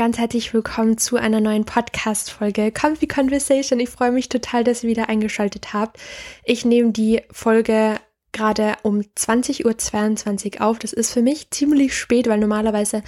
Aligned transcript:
ganz 0.00 0.16
herzlich 0.16 0.54
willkommen 0.54 0.96
zu 0.96 1.18
einer 1.18 1.42
neuen 1.42 1.66
Podcast-Folge 1.66 2.72
Comfy 2.72 3.06
Conversation. 3.06 3.80
Ich 3.80 3.90
freue 3.90 4.12
mich 4.12 4.30
total, 4.30 4.64
dass 4.64 4.82
ihr 4.82 4.88
wieder 4.88 5.10
eingeschaltet 5.10 5.74
habt. 5.74 5.98
Ich 6.42 6.64
nehme 6.64 6.90
die 6.90 7.20
Folge 7.30 7.96
gerade 8.32 8.76
um 8.82 9.00
20.22 9.00 10.54
Uhr 10.54 10.66
auf. 10.66 10.78
Das 10.78 10.94
ist 10.94 11.12
für 11.12 11.20
mich 11.20 11.50
ziemlich 11.50 11.94
spät, 11.94 12.28
weil 12.28 12.38
normalerweise 12.38 13.02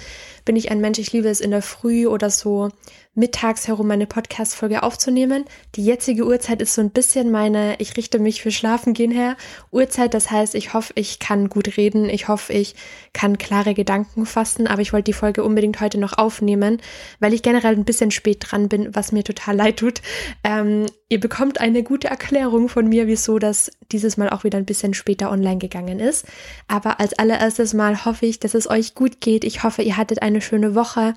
bin 0.45 0.55
ich 0.55 0.69
ein 0.69 0.81
Mensch, 0.81 0.99
ich 0.99 1.11
liebe 1.11 1.29
es 1.29 1.41
in 1.41 1.49
der 1.49 1.63
Früh 1.63 2.05
oder 2.05 2.29
so 2.29 2.69
mittags 3.15 3.67
herum 3.67 3.87
meine 3.87 4.07
Podcast-Folge 4.07 4.81
aufzunehmen. 4.81 5.45
Die 5.75 5.85
jetzige 5.85 6.25
Uhrzeit 6.25 6.61
ist 6.63 6.73
so 6.73 6.81
ein 6.81 6.89
bisschen 6.89 7.29
meine, 7.29 7.75
ich 7.77 7.95
richte 7.95 8.17
mich 8.17 8.41
für 8.41 8.49
Schlafen 8.49 8.93
gehen 8.93 9.11
her, 9.11 9.37
Uhrzeit. 9.71 10.15
Das 10.15 10.31
heißt, 10.31 10.55
ich 10.55 10.73
hoffe, 10.73 10.93
ich 10.95 11.19
kann 11.19 11.47
gut 11.49 11.77
reden. 11.77 12.09
Ich 12.09 12.27
hoffe, 12.27 12.53
ich 12.53 12.75
kann 13.13 13.37
klare 13.37 13.75
Gedanken 13.75 14.25
fassen. 14.25 14.65
Aber 14.65 14.81
ich 14.81 14.93
wollte 14.93 15.05
die 15.05 15.13
Folge 15.13 15.43
unbedingt 15.43 15.79
heute 15.79 15.99
noch 15.99 16.17
aufnehmen, 16.17 16.81
weil 17.19 17.33
ich 17.33 17.43
generell 17.43 17.75
ein 17.75 17.85
bisschen 17.85 18.09
spät 18.09 18.37
dran 18.39 18.67
bin, 18.67 18.95
was 18.95 19.11
mir 19.11 19.23
total 19.23 19.55
leid 19.57 19.77
tut. 19.77 20.01
Ähm, 20.43 20.87
ihr 21.09 21.19
bekommt 21.19 21.61
eine 21.61 21.83
gute 21.83 22.07
Erklärung 22.07 22.67
von 22.67 22.89
mir, 22.89 23.05
wieso 23.05 23.37
das 23.37 23.71
dieses 23.91 24.17
Mal 24.17 24.29
auch 24.31 24.43
wieder 24.43 24.57
ein 24.57 24.65
bisschen 24.65 24.95
später 24.95 25.31
online 25.31 25.59
gegangen 25.59 25.99
ist. 25.99 26.25
Aber 26.67 26.99
als 26.99 27.13
allererstes 27.13 27.75
Mal 27.75 28.05
hoffe 28.05 28.25
ich, 28.25 28.39
dass 28.39 28.55
es 28.55 28.67
euch 28.67 28.95
gut 28.95 29.21
geht. 29.21 29.43
Ich 29.43 29.61
hoffe, 29.61 29.83
ihr 29.83 29.97
hattet 29.97 30.23
eine 30.23 30.41
schöne 30.41 30.73
Woche 30.73 31.13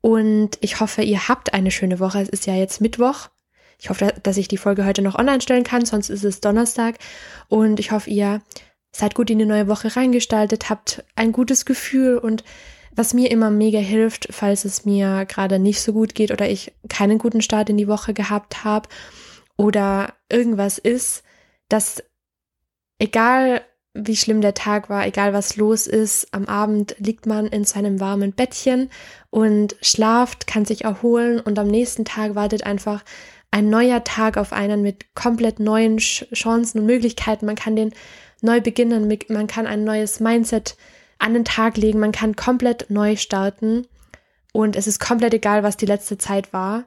und 0.00 0.58
ich 0.60 0.80
hoffe, 0.80 1.02
ihr 1.02 1.28
habt 1.28 1.54
eine 1.54 1.70
schöne 1.70 1.98
Woche. 1.98 2.20
Es 2.20 2.28
ist 2.28 2.46
ja 2.46 2.54
jetzt 2.54 2.80
Mittwoch. 2.80 3.28
Ich 3.80 3.90
hoffe, 3.90 4.12
dass 4.22 4.36
ich 4.36 4.48
die 4.48 4.56
Folge 4.56 4.84
heute 4.84 5.02
noch 5.02 5.16
online 5.16 5.40
stellen 5.40 5.64
kann, 5.64 5.84
sonst 5.84 6.08
ist 6.08 6.24
es 6.24 6.40
Donnerstag. 6.40 6.98
Und 7.48 7.78
ich 7.78 7.92
hoffe, 7.92 8.10
ihr 8.10 8.40
seid 8.90 9.14
gut 9.14 9.30
in 9.30 9.38
die 9.38 9.44
neue 9.44 9.68
Woche 9.68 9.94
reingestaltet, 9.94 10.70
habt 10.70 11.04
ein 11.14 11.32
gutes 11.32 11.64
Gefühl 11.64 12.18
und 12.18 12.42
was 12.94 13.14
mir 13.14 13.30
immer 13.30 13.50
mega 13.50 13.78
hilft, 13.78 14.28
falls 14.32 14.64
es 14.64 14.84
mir 14.84 15.24
gerade 15.26 15.60
nicht 15.60 15.80
so 15.80 15.92
gut 15.92 16.16
geht 16.16 16.32
oder 16.32 16.48
ich 16.48 16.72
keinen 16.88 17.18
guten 17.18 17.42
Start 17.42 17.70
in 17.70 17.76
die 17.76 17.86
Woche 17.86 18.12
gehabt 18.12 18.64
habe 18.64 18.88
oder 19.56 20.14
irgendwas 20.28 20.78
ist, 20.78 21.22
dass 21.68 22.02
egal 22.98 23.62
wie 24.06 24.16
schlimm 24.16 24.40
der 24.40 24.54
Tag 24.54 24.88
war, 24.88 25.06
egal 25.06 25.32
was 25.32 25.56
los 25.56 25.86
ist. 25.86 26.32
Am 26.32 26.46
Abend 26.46 26.94
liegt 26.98 27.26
man 27.26 27.46
in 27.46 27.64
seinem 27.64 28.00
warmen 28.00 28.32
Bettchen 28.32 28.90
und 29.30 29.76
schlaft, 29.82 30.46
kann 30.46 30.64
sich 30.64 30.84
erholen 30.84 31.40
und 31.40 31.58
am 31.58 31.68
nächsten 31.68 32.04
Tag 32.04 32.34
wartet 32.34 32.64
einfach 32.64 33.04
ein 33.50 33.70
neuer 33.70 34.04
Tag 34.04 34.36
auf 34.36 34.52
einen 34.52 34.82
mit 34.82 35.14
komplett 35.14 35.58
neuen 35.60 35.98
Chancen 35.98 36.80
und 36.80 36.86
Möglichkeiten. 36.86 37.46
Man 37.46 37.56
kann 37.56 37.76
den 37.76 37.92
neu 38.42 38.60
beginnen, 38.60 39.18
man 39.28 39.46
kann 39.46 39.66
ein 39.66 39.84
neues 39.84 40.20
Mindset 40.20 40.76
an 41.18 41.34
den 41.34 41.44
Tag 41.44 41.76
legen, 41.76 41.98
man 41.98 42.12
kann 42.12 42.36
komplett 42.36 42.90
neu 42.90 43.16
starten 43.16 43.86
und 44.52 44.76
es 44.76 44.86
ist 44.86 45.00
komplett 45.00 45.34
egal, 45.34 45.62
was 45.62 45.76
die 45.76 45.86
letzte 45.86 46.18
Zeit 46.18 46.52
war. 46.52 46.84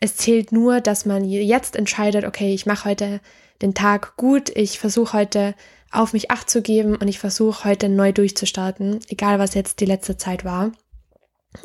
Es 0.00 0.16
zählt 0.16 0.52
nur, 0.52 0.80
dass 0.80 1.06
man 1.06 1.24
jetzt 1.24 1.76
entscheidet, 1.76 2.24
okay, 2.24 2.54
ich 2.54 2.66
mache 2.66 2.88
heute 2.88 3.20
den 3.62 3.74
Tag 3.74 4.16
gut, 4.16 4.50
ich 4.54 4.78
versuche 4.78 5.12
heute 5.12 5.54
auf 5.90 6.12
mich 6.12 6.30
acht 6.30 6.48
zu 6.48 6.62
geben 6.62 6.96
und 6.96 7.08
ich 7.08 7.18
versuche 7.18 7.64
heute 7.64 7.88
neu 7.88 8.12
durchzustarten, 8.12 9.00
egal 9.08 9.38
was 9.38 9.54
jetzt 9.54 9.80
die 9.80 9.86
letzte 9.86 10.16
Zeit 10.16 10.44
war. 10.44 10.72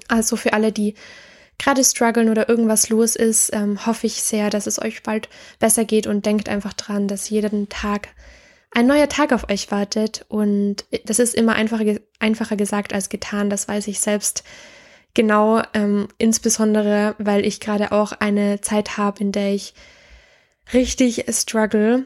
Also 0.08 0.36
für 0.36 0.54
alle, 0.54 0.72
die 0.72 0.96
gerade 1.58 1.84
strugglen 1.84 2.30
oder 2.30 2.50
irgendwas 2.50 2.90
los 2.90 3.16
ist, 3.16 3.54
ähm, 3.54 3.86
hoffe 3.86 4.08
ich 4.08 4.22
sehr, 4.22 4.50
dass 4.50 4.68
es 4.68 4.82
euch 4.82 5.04
bald 5.04 5.30
besser 5.60 5.86
geht 5.86 6.08
und 6.08 6.26
denkt 6.26 6.50
einfach 6.50 6.74
dran, 6.74 7.08
dass 7.08 7.30
jeden 7.30 7.70
Tag 7.70 8.10
ein 8.72 8.88
neuer 8.88 9.08
Tag 9.08 9.32
auf 9.32 9.50
euch 9.50 9.72
wartet 9.72 10.26
und 10.28 10.84
das 11.06 11.20
ist 11.20 11.34
immer 11.34 11.54
einfacher, 11.54 12.00
einfacher 12.20 12.58
gesagt 12.58 12.94
als 12.94 13.10
getan, 13.10 13.50
das 13.50 13.68
weiß 13.68 13.88
ich 13.88 14.02
selbst 14.02 14.44
genau, 15.14 15.62
ähm, 15.74 16.10
insbesondere 16.18 17.16
weil 17.18 17.46
ich 17.46 17.62
gerade 17.62 17.94
auch 17.94 18.12
eine 18.12 18.60
Zeit 18.60 18.98
habe, 18.98 19.22
in 19.22 19.32
der 19.32 19.54
ich 19.54 19.74
richtig 20.74 21.26
struggle 21.30 22.06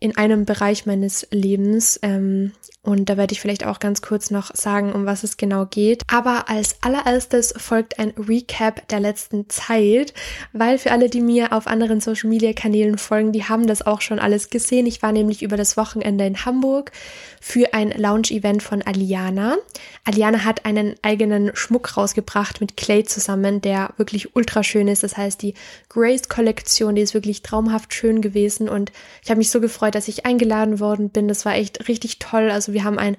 in 0.00 0.16
einem 0.16 0.46
Bereich 0.46 0.86
meines 0.86 1.28
Lebens. 1.30 2.00
Ähm, 2.02 2.52
und 2.82 3.10
da 3.10 3.18
werde 3.18 3.32
ich 3.32 3.40
vielleicht 3.40 3.66
auch 3.66 3.78
ganz 3.78 4.00
kurz 4.00 4.30
noch 4.30 4.54
sagen, 4.54 4.92
um 4.92 5.04
was 5.04 5.22
es 5.22 5.36
genau 5.36 5.66
geht. 5.66 6.02
Aber 6.10 6.48
als 6.48 6.76
allererstes 6.80 7.52
folgt 7.58 7.98
ein 7.98 8.14
Recap 8.16 8.88
der 8.88 9.00
letzten 9.00 9.50
Zeit, 9.50 10.14
weil 10.54 10.78
für 10.78 10.90
alle, 10.90 11.10
die 11.10 11.20
mir 11.20 11.52
auf 11.52 11.66
anderen 11.66 12.00
Social-Media-Kanälen 12.00 12.96
folgen, 12.96 13.32
die 13.32 13.44
haben 13.44 13.66
das 13.66 13.86
auch 13.86 14.00
schon 14.00 14.18
alles 14.18 14.48
gesehen. 14.48 14.86
Ich 14.86 15.02
war 15.02 15.12
nämlich 15.12 15.42
über 15.42 15.58
das 15.58 15.76
Wochenende 15.76 16.24
in 16.24 16.46
Hamburg 16.46 16.92
für 17.38 17.74
ein 17.74 17.90
Lounge-Event 17.90 18.62
von 18.62 18.80
Aliana. 18.80 19.56
Aliana 20.04 20.44
hat 20.44 20.64
einen 20.64 20.94
eigenen 21.02 21.54
Schmuck 21.54 21.98
rausgebracht 21.98 22.62
mit 22.62 22.78
Clay 22.78 23.04
zusammen, 23.04 23.60
der 23.60 23.92
wirklich 23.98 24.34
ultra 24.34 24.62
schön 24.62 24.88
ist. 24.88 25.02
Das 25.02 25.18
heißt, 25.18 25.42
die 25.42 25.52
Grace-Kollektion, 25.90 26.94
die 26.94 27.02
ist 27.02 27.12
wirklich 27.12 27.42
traumhaft 27.42 27.92
schön 27.92 28.22
gewesen 28.22 28.70
und 28.70 28.90
ich 29.22 29.28
habe 29.28 29.38
mich 29.38 29.50
so 29.50 29.60
gefreut, 29.60 29.89
dass 29.90 30.08
ich 30.08 30.26
eingeladen 30.26 30.80
worden 30.80 31.10
bin. 31.10 31.28
Das 31.28 31.44
war 31.44 31.54
echt 31.54 31.88
richtig 31.88 32.18
toll. 32.18 32.50
Also 32.50 32.72
wir 32.72 32.84
haben 32.84 32.98
ein 32.98 33.16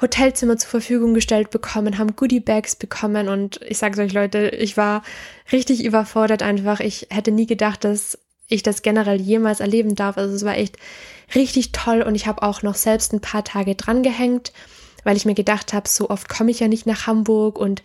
Hotelzimmer 0.00 0.56
zur 0.56 0.70
Verfügung 0.70 1.14
gestellt 1.14 1.50
bekommen, 1.50 1.98
haben 1.98 2.16
Goodie 2.16 2.40
Bags 2.40 2.74
bekommen 2.74 3.28
und 3.28 3.60
ich 3.66 3.78
sage 3.78 4.00
euch 4.00 4.12
Leute, 4.12 4.48
ich 4.48 4.76
war 4.76 5.02
richtig 5.52 5.84
überfordert 5.84 6.42
einfach. 6.42 6.80
Ich 6.80 7.08
hätte 7.10 7.30
nie 7.30 7.46
gedacht, 7.46 7.84
dass 7.84 8.18
ich 8.48 8.62
das 8.62 8.82
generell 8.82 9.20
jemals 9.20 9.60
erleben 9.60 9.94
darf. 9.94 10.16
Also 10.16 10.34
es 10.34 10.44
war 10.44 10.56
echt 10.56 10.76
richtig 11.34 11.72
toll 11.72 12.02
und 12.02 12.14
ich 12.14 12.26
habe 12.26 12.42
auch 12.42 12.62
noch 12.62 12.74
selbst 12.74 13.12
ein 13.12 13.20
paar 13.20 13.44
Tage 13.44 13.74
dran 13.74 14.02
gehängt, 14.02 14.52
weil 15.04 15.16
ich 15.16 15.26
mir 15.26 15.34
gedacht 15.34 15.72
habe, 15.72 15.88
so 15.88 16.10
oft 16.10 16.28
komme 16.28 16.50
ich 16.50 16.60
ja 16.60 16.68
nicht 16.68 16.86
nach 16.86 17.06
Hamburg 17.06 17.58
und 17.58 17.82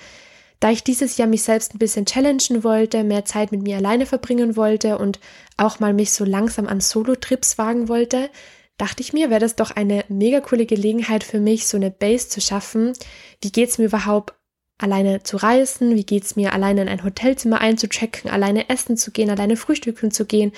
da 0.60 0.72
ich 0.72 0.84
dieses 0.84 1.18
Jahr 1.18 1.28
mich 1.28 1.44
selbst 1.44 1.74
ein 1.74 1.80
bisschen 1.80 2.06
challengen 2.06 2.64
wollte, 2.64 3.04
mehr 3.04 3.26
Zeit 3.26 3.52
mit 3.52 3.62
mir 3.62 3.78
alleine 3.78 4.06
verbringen 4.06 4.56
wollte 4.56 4.98
und 4.98 5.20
auch 5.58 5.80
mal 5.80 5.94
mich 5.94 6.12
so 6.12 6.26
langsam 6.26 6.68
an 6.68 6.82
Solo-Trips 6.82 7.58
wagen 7.58 7.88
wollte, 7.88 8.30
dachte 8.78 9.02
ich 9.02 9.14
mir, 9.14 9.30
wäre 9.30 9.40
das 9.40 9.56
doch 9.56 9.72
eine 9.72 10.04
mega 10.10 10.42
coole 10.42 10.66
Gelegenheit 10.66 11.24
für 11.24 11.40
mich, 11.40 11.68
so 11.68 11.78
eine 11.78 11.92
Base 11.92 12.30
zu 12.30 12.42
schaffen. 12.42 12.94
Wie 13.42 13.52
geht's 13.52 13.78
mir 13.78 13.86
überhaupt 13.86 14.34
alleine 14.78 15.24
zu 15.24 15.38
reisen? 15.38 15.96
Wie 15.96 16.06
geht's 16.06 16.36
mir 16.36 16.54
alleine 16.54 16.82
in 16.82 16.90
ein 16.90 17.04
Hotelzimmer 17.04 17.62
einzuchecken, 17.62 18.30
alleine 18.30 18.70
essen 18.70 18.98
zu 18.98 19.12
gehen, 19.12 19.30
alleine 19.30 19.56
frühstücken 19.56 20.12
zu 20.12 20.26
gehen? 20.26 20.52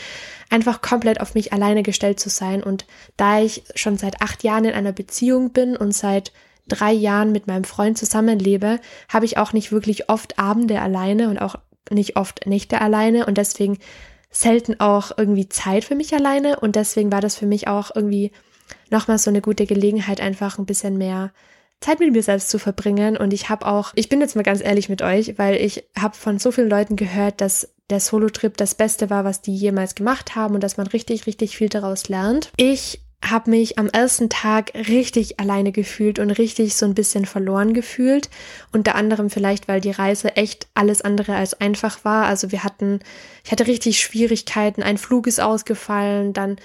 Einfach 0.49 0.81
komplett 0.81 1.21
auf 1.21 1.35
mich 1.35 1.53
alleine 1.53 1.83
gestellt 1.83 2.19
zu 2.19 2.29
sein. 2.29 2.63
Und 2.63 2.85
da 3.15 3.41
ich 3.41 3.63
schon 3.75 3.97
seit 3.97 4.21
acht 4.21 4.43
Jahren 4.43 4.65
in 4.65 4.73
einer 4.73 4.93
Beziehung 4.93 5.51
bin 5.51 5.77
und 5.77 5.93
seit 5.93 6.31
drei 6.67 6.91
Jahren 6.91 7.31
mit 7.31 7.47
meinem 7.47 7.63
Freund 7.63 7.97
zusammenlebe, 7.97 8.79
habe 9.09 9.25
ich 9.25 9.37
auch 9.37 9.53
nicht 9.53 9.71
wirklich 9.71 10.09
oft 10.09 10.39
Abende 10.39 10.81
alleine 10.81 11.29
und 11.29 11.37
auch 11.39 11.55
nicht 11.89 12.17
oft 12.17 12.45
Nächte 12.45 12.81
alleine 12.81 13.25
und 13.25 13.37
deswegen 13.37 13.77
selten 14.29 14.79
auch 14.79 15.11
irgendwie 15.17 15.49
Zeit 15.49 15.85
für 15.85 15.95
mich 15.95 16.13
alleine 16.13 16.59
und 16.59 16.75
deswegen 16.75 17.11
war 17.11 17.21
das 17.21 17.35
für 17.35 17.45
mich 17.45 17.67
auch 17.67 17.91
irgendwie 17.95 18.31
nochmal 18.89 19.17
so 19.17 19.29
eine 19.29 19.41
gute 19.41 19.65
Gelegenheit, 19.65 20.21
einfach 20.21 20.57
ein 20.57 20.65
bisschen 20.65 20.97
mehr 20.97 21.31
Zeit 21.79 21.99
mit 21.99 22.11
mir 22.11 22.23
selbst 22.23 22.49
zu 22.49 22.59
verbringen. 22.59 23.17
Und 23.17 23.33
ich 23.33 23.49
habe 23.49 23.65
auch, 23.65 23.91
ich 23.95 24.09
bin 24.09 24.19
jetzt 24.19 24.35
mal 24.35 24.41
ganz 24.41 24.63
ehrlich 24.63 24.89
mit 24.89 25.01
euch, 25.01 25.37
weil 25.37 25.55
ich 25.55 25.85
habe 25.97 26.15
von 26.15 26.39
so 26.39 26.51
vielen 26.51 26.69
Leuten 26.69 26.95
gehört, 26.95 27.39
dass 27.41 27.73
der 27.89 27.99
Solo-Trip 27.99 28.57
das 28.57 28.75
Beste 28.75 29.09
war, 29.09 29.23
was 29.23 29.41
die 29.41 29.55
jemals 29.55 29.95
gemacht 29.95 30.35
haben 30.35 30.55
und 30.55 30.63
dass 30.63 30.77
man 30.77 30.87
richtig, 30.87 31.25
richtig 31.25 31.55
viel 31.55 31.69
daraus 31.69 32.09
lernt. 32.09 32.51
Ich 32.57 33.01
habe 33.23 33.49
mich 33.49 33.79
am 33.79 33.87
ersten 33.87 34.29
Tag 34.29 34.73
richtig 34.75 35.39
alleine 35.39 35.71
gefühlt 35.71 36.19
und 36.19 36.29
richtig 36.31 36.75
so 36.75 36.85
ein 36.85 36.93
bisschen 36.93 37.25
verloren 37.25 37.73
gefühlt. 37.73 38.29
Unter 38.71 38.95
anderem 38.95 39.29
vielleicht, 39.29 39.67
weil 39.67 39.81
die 39.81 39.91
Reise 39.91 40.35
echt 40.35 40.67
alles 40.75 41.01
andere 41.01 41.35
als 41.35 41.59
einfach 41.59 42.05
war. 42.05 42.25
Also 42.25 42.51
wir 42.51 42.63
hatten, 42.63 42.99
ich 43.43 43.51
hatte 43.51 43.67
richtig 43.67 43.99
Schwierigkeiten. 43.99 44.83
Ein 44.83 44.97
Flug 44.97 45.27
ist 45.27 45.39
ausgefallen, 45.39 46.33
dann 46.33 46.57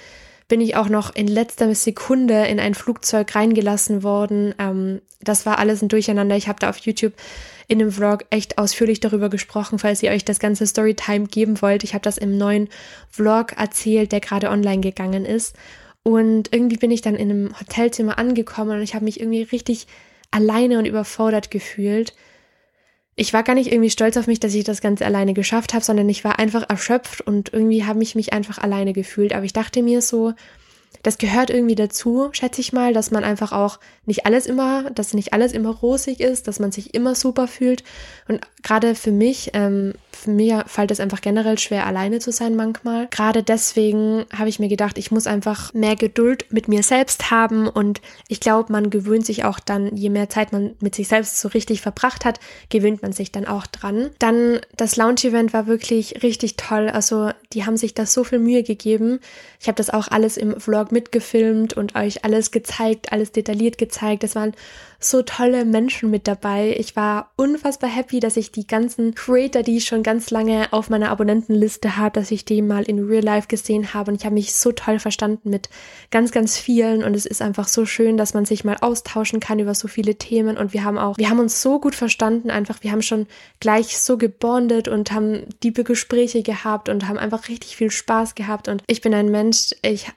bin 0.46 0.60
ich 0.60 0.76
auch 0.76 0.90
noch 0.90 1.14
in 1.14 1.26
letzter 1.26 1.74
Sekunde 1.74 2.44
in 2.46 2.60
ein 2.60 2.74
Flugzeug 2.74 3.34
reingelassen 3.34 4.02
worden. 4.02 4.54
Ähm, 4.58 5.00
das 5.20 5.46
war 5.46 5.58
alles 5.58 5.80
ein 5.80 5.88
Durcheinander. 5.88 6.36
Ich 6.36 6.48
habe 6.48 6.58
da 6.58 6.68
auf 6.68 6.76
YouTube 6.78 7.14
in 7.68 7.78
dem 7.78 7.90
Vlog 7.90 8.24
echt 8.28 8.58
ausführlich 8.58 9.00
darüber 9.00 9.30
gesprochen, 9.30 9.78
falls 9.78 10.02
ihr 10.02 10.10
euch 10.10 10.26
das 10.26 10.40
ganze 10.40 10.66
Storytime 10.66 11.26
geben 11.26 11.62
wollt. 11.62 11.84
Ich 11.84 11.94
habe 11.94 12.02
das 12.02 12.18
im 12.18 12.36
neuen 12.36 12.68
Vlog 13.08 13.52
erzählt, 13.56 14.12
der 14.12 14.20
gerade 14.20 14.50
online 14.50 14.82
gegangen 14.82 15.24
ist. 15.24 15.56
Und 16.02 16.52
irgendwie 16.52 16.76
bin 16.76 16.90
ich 16.90 17.00
dann 17.00 17.14
in 17.14 17.30
einem 17.30 17.60
Hotelzimmer 17.60 18.18
angekommen 18.18 18.72
und 18.72 18.82
ich 18.82 18.94
habe 18.94 19.04
mich 19.04 19.20
irgendwie 19.20 19.42
richtig 19.42 19.86
alleine 20.30 20.78
und 20.78 20.86
überfordert 20.86 21.50
gefühlt. 21.50 22.14
Ich 23.14 23.32
war 23.32 23.42
gar 23.42 23.54
nicht 23.54 23.70
irgendwie 23.70 23.90
stolz 23.90 24.16
auf 24.16 24.26
mich, 24.26 24.40
dass 24.40 24.54
ich 24.54 24.64
das 24.64 24.80
Ganze 24.80 25.04
alleine 25.04 25.34
geschafft 25.34 25.74
habe, 25.74 25.84
sondern 25.84 26.08
ich 26.08 26.24
war 26.24 26.38
einfach 26.38 26.68
erschöpft 26.68 27.20
und 27.20 27.52
irgendwie 27.52 27.84
habe 27.84 28.02
ich 28.02 28.14
mich 28.14 28.32
einfach 28.32 28.58
alleine 28.58 28.94
gefühlt. 28.94 29.34
Aber 29.34 29.44
ich 29.44 29.52
dachte 29.52 29.82
mir 29.82 30.00
so, 30.00 30.32
das 31.02 31.18
gehört 31.18 31.50
irgendwie 31.50 31.74
dazu, 31.74 32.28
schätze 32.32 32.60
ich 32.60 32.72
mal, 32.72 32.92
dass 32.92 33.10
man 33.10 33.24
einfach 33.24 33.52
auch 33.52 33.78
nicht 34.06 34.26
alles 34.26 34.46
immer, 34.46 34.90
dass 34.90 35.14
nicht 35.14 35.32
alles 35.32 35.52
immer 35.52 35.70
rosig 35.70 36.20
ist, 36.20 36.48
dass 36.48 36.60
man 36.60 36.72
sich 36.72 36.94
immer 36.94 37.14
super 37.14 37.48
fühlt. 37.48 37.82
Und 38.28 38.40
gerade 38.62 38.94
für 38.94 39.10
mich, 39.12 39.50
ähm, 39.54 39.94
mir 40.26 40.64
fällt 40.66 40.90
es 40.90 41.00
einfach 41.00 41.20
generell 41.20 41.58
schwer, 41.58 41.86
alleine 41.86 42.20
zu 42.20 42.30
sein 42.30 42.54
manchmal. 42.54 43.08
Gerade 43.08 43.42
deswegen 43.42 44.24
habe 44.36 44.48
ich 44.48 44.60
mir 44.60 44.68
gedacht, 44.68 44.98
ich 44.98 45.10
muss 45.10 45.26
einfach 45.26 45.74
mehr 45.74 45.96
Geduld 45.96 46.46
mit 46.50 46.68
mir 46.68 46.82
selbst 46.82 47.30
haben 47.30 47.68
und 47.68 48.00
ich 48.28 48.40
glaube, 48.40 48.72
man 48.72 48.90
gewöhnt 48.90 49.26
sich 49.26 49.44
auch 49.44 49.58
dann, 49.58 49.96
je 49.96 50.10
mehr 50.10 50.28
Zeit 50.28 50.52
man 50.52 50.74
mit 50.80 50.94
sich 50.94 51.08
selbst 51.08 51.40
so 51.40 51.48
richtig 51.48 51.80
verbracht 51.80 52.24
hat, 52.24 52.38
gewöhnt 52.68 53.02
man 53.02 53.12
sich 53.12 53.32
dann 53.32 53.46
auch 53.46 53.66
dran. 53.66 54.10
Dann 54.18 54.60
das 54.76 54.96
Lounge-Event 54.96 55.52
war 55.52 55.66
wirklich 55.66 56.22
richtig 56.22 56.56
toll. 56.56 56.88
Also 56.88 57.30
die 57.52 57.66
haben 57.66 57.76
sich 57.76 57.94
da 57.94 58.06
so 58.06 58.22
viel 58.22 58.38
Mühe 58.38 58.62
gegeben. 58.62 59.18
Ich 59.60 59.66
habe 59.66 59.76
das 59.76 59.90
auch 59.90 60.08
alles 60.08 60.36
im 60.36 60.60
Vlog 60.60 60.91
mitgefilmt 60.92 61.74
und 61.74 61.96
euch 61.96 62.24
alles 62.24 62.50
gezeigt, 62.50 63.12
alles 63.12 63.32
detailliert 63.32 63.78
gezeigt. 63.78 64.24
Es 64.24 64.34
waren 64.34 64.54
so 65.04 65.22
tolle 65.22 65.64
Menschen 65.64 66.10
mit 66.10 66.28
dabei. 66.28 66.74
Ich 66.78 66.96
war 66.96 67.32
unfassbar 67.36 67.90
happy, 67.90 68.20
dass 68.20 68.36
ich 68.36 68.52
die 68.52 68.66
ganzen 68.66 69.14
Creator, 69.14 69.62
die 69.62 69.78
ich 69.78 69.84
schon 69.84 70.02
ganz 70.02 70.30
lange 70.30 70.72
auf 70.72 70.90
meiner 70.90 71.10
Abonnentenliste 71.10 71.96
habe, 71.96 72.20
dass 72.20 72.30
ich 72.30 72.44
die 72.44 72.62
mal 72.62 72.84
in 72.84 73.04
Real 73.04 73.22
Life 73.22 73.48
gesehen 73.48 73.94
habe. 73.94 74.10
Und 74.10 74.20
ich 74.20 74.24
habe 74.24 74.34
mich 74.34 74.54
so 74.54 74.72
toll 74.72 74.98
verstanden 74.98 75.50
mit 75.50 75.68
ganz, 76.10 76.30
ganz 76.30 76.56
vielen. 76.56 77.02
Und 77.02 77.14
es 77.14 77.26
ist 77.26 77.42
einfach 77.42 77.68
so 77.68 77.84
schön, 77.84 78.16
dass 78.16 78.34
man 78.34 78.44
sich 78.44 78.64
mal 78.64 78.76
austauschen 78.80 79.40
kann 79.40 79.58
über 79.58 79.74
so 79.74 79.88
viele 79.88 80.16
Themen. 80.16 80.56
Und 80.56 80.72
wir 80.72 80.84
haben 80.84 80.98
auch, 80.98 81.18
wir 81.18 81.30
haben 81.30 81.40
uns 81.40 81.62
so 81.62 81.80
gut 81.80 81.94
verstanden. 81.94 82.50
Einfach, 82.50 82.78
wir 82.82 82.92
haben 82.92 83.02
schon 83.02 83.26
gleich 83.60 83.98
so 83.98 84.16
gebondet 84.16 84.88
und 84.88 85.12
haben 85.12 85.46
liebe 85.62 85.84
Gespräche 85.84 86.42
gehabt 86.42 86.88
und 86.88 87.08
haben 87.08 87.18
einfach 87.18 87.48
richtig 87.48 87.76
viel 87.76 87.90
Spaß 87.90 88.34
gehabt. 88.34 88.68
Und 88.68 88.82
ich 88.86 89.00
bin 89.00 89.14
ein 89.14 89.30
Mensch, 89.30 89.70
ich 89.82 90.08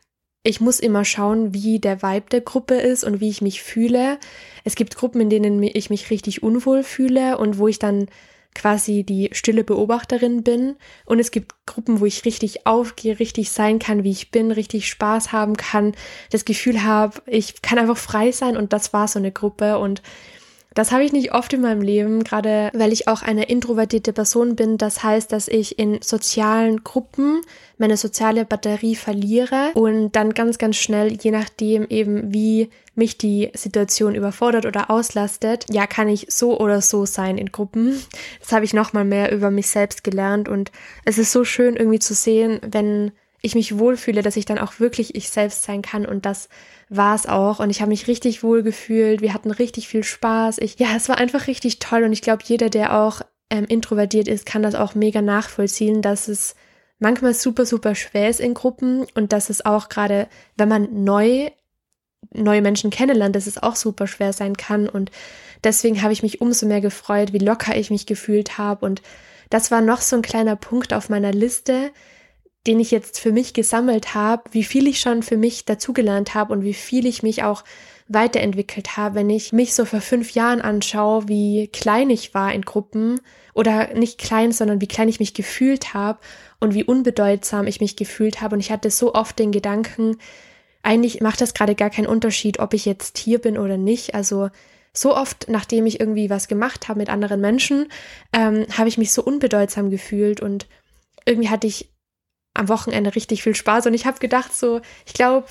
ich 0.45 0.61
muss 0.61 0.79
immer 0.79 1.03
schauen, 1.03 1.55
wie 1.55 1.79
der 1.79 2.03
Vibe 2.03 2.29
der 2.31 2.41
Gruppe 2.41 2.75
ist 2.75 3.03
und 3.03 3.19
wie 3.19 3.29
ich 3.29 3.41
mich 3.41 3.63
fühle. 3.63 4.19
Es 4.63 4.75
gibt 4.75 4.95
Gruppen, 4.95 5.19
in 5.19 5.29
denen 5.31 5.63
ich 5.63 5.89
mich 5.89 6.11
richtig 6.11 6.43
unwohl 6.43 6.83
fühle 6.83 7.39
und 7.39 7.57
wo 7.57 7.67
ich 7.67 7.79
dann 7.79 8.07
quasi 8.53 9.03
die 9.03 9.29
stille 9.33 9.63
Beobachterin 9.63 10.43
bin. 10.43 10.75
Und 11.05 11.19
es 11.19 11.31
gibt 11.31 11.55
Gruppen, 11.65 11.99
wo 11.99 12.05
ich 12.05 12.25
richtig 12.25 12.67
aufgehe, 12.67 13.19
richtig 13.19 13.49
sein 13.49 13.79
kann, 13.79 14.03
wie 14.03 14.11
ich 14.11 14.29
bin, 14.29 14.51
richtig 14.51 14.87
Spaß 14.87 15.31
haben 15.31 15.57
kann, 15.57 15.95
das 16.29 16.45
Gefühl 16.45 16.83
habe, 16.83 17.23
ich 17.25 17.63
kann 17.63 17.79
einfach 17.79 17.97
frei 17.97 18.31
sein 18.31 18.55
und 18.55 18.71
das 18.71 18.93
war 18.93 19.07
so 19.07 19.17
eine 19.17 19.31
Gruppe 19.31 19.79
und 19.79 20.03
das 20.75 20.91
habe 20.91 21.05
ich 21.05 21.13
nicht 21.13 21.33
oft 21.33 21.53
in 21.53 21.61
meinem 21.61 21.81
Leben, 21.81 22.23
gerade 22.23 22.69
weil 22.73 22.91
ich 22.91 23.07
auch 23.07 23.21
eine 23.21 23.45
introvertierte 23.45 24.11
Person 24.11 24.57
bin. 24.57 24.77
Das 24.77 25.03
heißt, 25.03 25.31
dass 25.31 25.47
ich 25.47 25.79
in 25.79 26.01
sozialen 26.01 26.83
Gruppen 26.83 27.41
meine 27.77 27.95
soziale 27.97 28.45
Batterie 28.45 28.95
verliere 28.95 29.71
und 29.73 30.11
dann 30.11 30.33
ganz, 30.33 30.57
ganz 30.57 30.75
schnell, 30.75 31.13
je 31.13 31.31
nachdem 31.31 31.87
eben 31.87 32.33
wie 32.33 32.69
mich 32.93 33.17
die 33.17 33.51
Situation 33.53 34.15
überfordert 34.15 34.65
oder 34.65 34.91
auslastet, 34.91 35.65
ja, 35.69 35.87
kann 35.87 36.09
ich 36.09 36.27
so 36.29 36.59
oder 36.59 36.81
so 36.81 37.05
sein 37.05 37.37
in 37.37 37.51
Gruppen. 37.51 38.01
Das 38.41 38.51
habe 38.51 38.65
ich 38.65 38.73
nochmal 38.73 39.05
mehr 39.05 39.31
über 39.31 39.51
mich 39.51 39.67
selbst 39.67 40.03
gelernt 40.03 40.49
und 40.49 40.71
es 41.05 41.17
ist 41.17 41.31
so 41.31 41.45
schön 41.45 41.77
irgendwie 41.77 41.99
zu 41.99 42.13
sehen, 42.13 42.59
wenn 42.65 43.11
ich 43.45 43.55
mich 43.55 43.77
wohlfühle, 43.77 44.21
dass 44.21 44.35
ich 44.35 44.45
dann 44.45 44.57
auch 44.57 44.79
wirklich 44.79 45.15
ich 45.15 45.29
selbst 45.29 45.63
sein 45.63 45.81
kann 45.81 46.05
und 46.05 46.25
das 46.25 46.49
war 46.89 47.15
es 47.15 47.25
auch 47.25 47.59
und 47.59 47.69
ich 47.69 47.81
habe 47.81 47.89
mich 47.89 48.07
richtig 48.07 48.43
wohl 48.43 48.63
gefühlt. 48.63 49.21
Wir 49.21 49.33
hatten 49.33 49.51
richtig 49.51 49.87
viel 49.87 50.03
Spaß. 50.03 50.57
Ich, 50.59 50.79
ja, 50.79 50.89
es 50.95 51.09
war 51.09 51.17
einfach 51.17 51.47
richtig 51.47 51.79
toll 51.79 52.03
und 52.03 52.13
ich 52.13 52.21
glaube, 52.21 52.43
jeder, 52.45 52.69
der 52.69 52.99
auch 52.99 53.21
ähm, 53.49 53.65
introvertiert 53.65 54.27
ist, 54.27 54.45
kann 54.45 54.63
das 54.63 54.75
auch 54.75 54.95
mega 54.95 55.21
nachvollziehen, 55.21 56.01
dass 56.01 56.27
es 56.27 56.55
manchmal 56.99 57.33
super, 57.33 57.65
super 57.65 57.95
schwer 57.95 58.29
ist 58.29 58.39
in 58.39 58.53
Gruppen 58.53 59.05
und 59.15 59.31
dass 59.31 59.49
es 59.49 59.65
auch 59.65 59.89
gerade, 59.89 60.27
wenn 60.57 60.69
man 60.69 61.03
neu 61.03 61.51
neue 62.33 62.61
Menschen 62.61 62.89
kennenlernt, 62.89 63.35
dass 63.35 63.45
es 63.45 63.61
auch 63.61 63.75
super 63.75 64.07
schwer 64.07 64.33
sein 64.33 64.57
kann 64.57 64.89
und 64.89 65.11
deswegen 65.63 66.01
habe 66.01 66.11
ich 66.11 66.23
mich 66.23 66.41
umso 66.41 66.65
mehr 66.65 66.81
gefreut, 66.81 67.33
wie 67.33 67.37
locker 67.37 67.77
ich 67.77 67.91
mich 67.91 68.07
gefühlt 68.07 68.57
habe 68.57 68.83
und 68.83 69.03
das 69.51 69.69
war 69.69 69.81
noch 69.81 70.01
so 70.01 70.15
ein 70.15 70.23
kleiner 70.23 70.55
Punkt 70.55 70.91
auf 70.91 71.07
meiner 71.07 71.31
Liste, 71.31 71.91
den 72.67 72.79
ich 72.79 72.91
jetzt 72.91 73.19
für 73.19 73.31
mich 73.31 73.53
gesammelt 73.53 74.13
habe, 74.13 74.43
wie 74.51 74.63
viel 74.63 74.87
ich 74.87 74.99
schon 74.99 75.23
für 75.23 75.37
mich 75.37 75.65
dazugelernt 75.65 76.33
habe 76.33 76.53
und 76.53 76.63
wie 76.63 76.73
viel 76.73 77.05
ich 77.05 77.23
mich 77.23 77.43
auch 77.43 77.63
weiterentwickelt 78.07 78.97
habe, 78.97 79.15
wenn 79.15 79.29
ich 79.29 79.51
mich 79.51 79.73
so 79.73 79.85
vor 79.85 80.01
fünf 80.01 80.31
Jahren 80.31 80.61
anschaue, 80.61 81.27
wie 81.27 81.67
klein 81.67 82.09
ich 82.09 82.33
war 82.33 82.53
in 82.53 82.61
Gruppen 82.61 83.19
oder 83.53 83.93
nicht 83.93 84.19
klein, 84.19 84.51
sondern 84.51 84.81
wie 84.81 84.87
klein 84.87 85.09
ich 85.09 85.19
mich 85.19 85.33
gefühlt 85.33 85.93
habe 85.93 86.19
und 86.59 86.73
wie 86.73 86.83
unbedeutsam 86.83 87.67
ich 87.67 87.81
mich 87.81 87.95
gefühlt 87.95 88.41
habe. 88.41 88.55
Und 88.55 88.59
ich 88.59 88.71
hatte 88.71 88.91
so 88.91 89.15
oft 89.15 89.39
den 89.39 89.51
Gedanken, 89.51 90.17
eigentlich 90.83 91.21
macht 91.21 91.41
das 91.41 91.55
gerade 91.55 91.73
gar 91.73 91.89
keinen 91.89 92.07
Unterschied, 92.07 92.59
ob 92.59 92.75
ich 92.75 92.85
jetzt 92.85 93.17
hier 93.17 93.39
bin 93.39 93.57
oder 93.57 93.77
nicht. 93.77 94.13
Also 94.13 94.49
so 94.93 95.15
oft, 95.15 95.47
nachdem 95.49 95.87
ich 95.87 95.99
irgendwie 95.99 96.29
was 96.29 96.47
gemacht 96.47 96.87
habe 96.87 96.99
mit 96.99 97.09
anderen 97.09 97.41
Menschen, 97.41 97.87
ähm, 98.33 98.67
habe 98.77 98.87
ich 98.87 98.99
mich 98.99 99.11
so 99.11 99.23
unbedeutsam 99.23 99.89
gefühlt 99.89 100.41
und 100.41 100.67
irgendwie 101.25 101.49
hatte 101.49 101.65
ich 101.65 101.89
am 102.55 102.69
Wochenende 102.69 103.15
richtig 103.15 103.43
viel 103.43 103.55
Spaß 103.55 103.85
und 103.85 103.93
ich 103.93 104.05
habe 104.05 104.19
gedacht 104.19 104.55
so, 104.55 104.81
ich 105.05 105.13
glaube, 105.13 105.47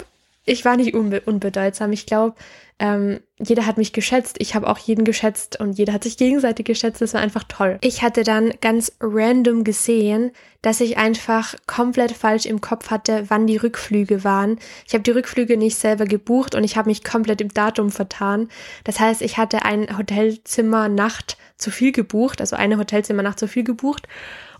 ich 0.46 0.64
war 0.64 0.76
nicht 0.76 0.94
unbe 0.94 1.22
unbedeutsam. 1.22 1.92
Ich 1.92 2.06
glaube, 2.06 2.34
ähm, 2.78 3.20
jeder 3.38 3.66
hat 3.66 3.78
mich 3.78 3.92
geschätzt. 3.92 4.36
Ich 4.40 4.54
habe 4.54 4.68
auch 4.68 4.78
jeden 4.78 5.04
geschätzt 5.04 5.60
und 5.60 5.78
jeder 5.78 5.92
hat 5.92 6.02
sich 6.02 6.16
gegenseitig 6.16 6.66
geschätzt. 6.66 7.00
Das 7.00 7.14
war 7.14 7.20
einfach 7.20 7.44
toll. 7.44 7.78
Ich 7.80 8.02
hatte 8.02 8.24
dann 8.24 8.52
ganz 8.60 8.92
random 9.00 9.64
gesehen, 9.64 10.32
dass 10.60 10.80
ich 10.80 10.98
einfach 10.98 11.54
komplett 11.66 12.12
falsch 12.12 12.46
im 12.46 12.60
Kopf 12.60 12.90
hatte, 12.90 13.24
wann 13.28 13.46
die 13.46 13.56
Rückflüge 13.56 14.24
waren. 14.24 14.58
Ich 14.86 14.94
habe 14.94 15.02
die 15.02 15.12
Rückflüge 15.12 15.56
nicht 15.56 15.76
selber 15.76 16.04
gebucht 16.04 16.54
und 16.54 16.64
ich 16.64 16.76
habe 16.76 16.90
mich 16.90 17.04
komplett 17.04 17.40
im 17.40 17.54
Datum 17.54 17.90
vertan. 17.90 18.48
Das 18.82 19.00
heißt, 19.00 19.22
ich 19.22 19.38
hatte 19.38 19.64
ein 19.64 19.96
Hotelzimmer 19.96 20.88
Nacht 20.88 21.38
zu 21.56 21.70
viel 21.70 21.92
gebucht, 21.92 22.40
also 22.40 22.56
eine 22.56 22.76
Hotelzimmer 22.76 23.22
Nacht 23.22 23.38
zu 23.38 23.48
viel 23.48 23.64
gebucht 23.64 24.08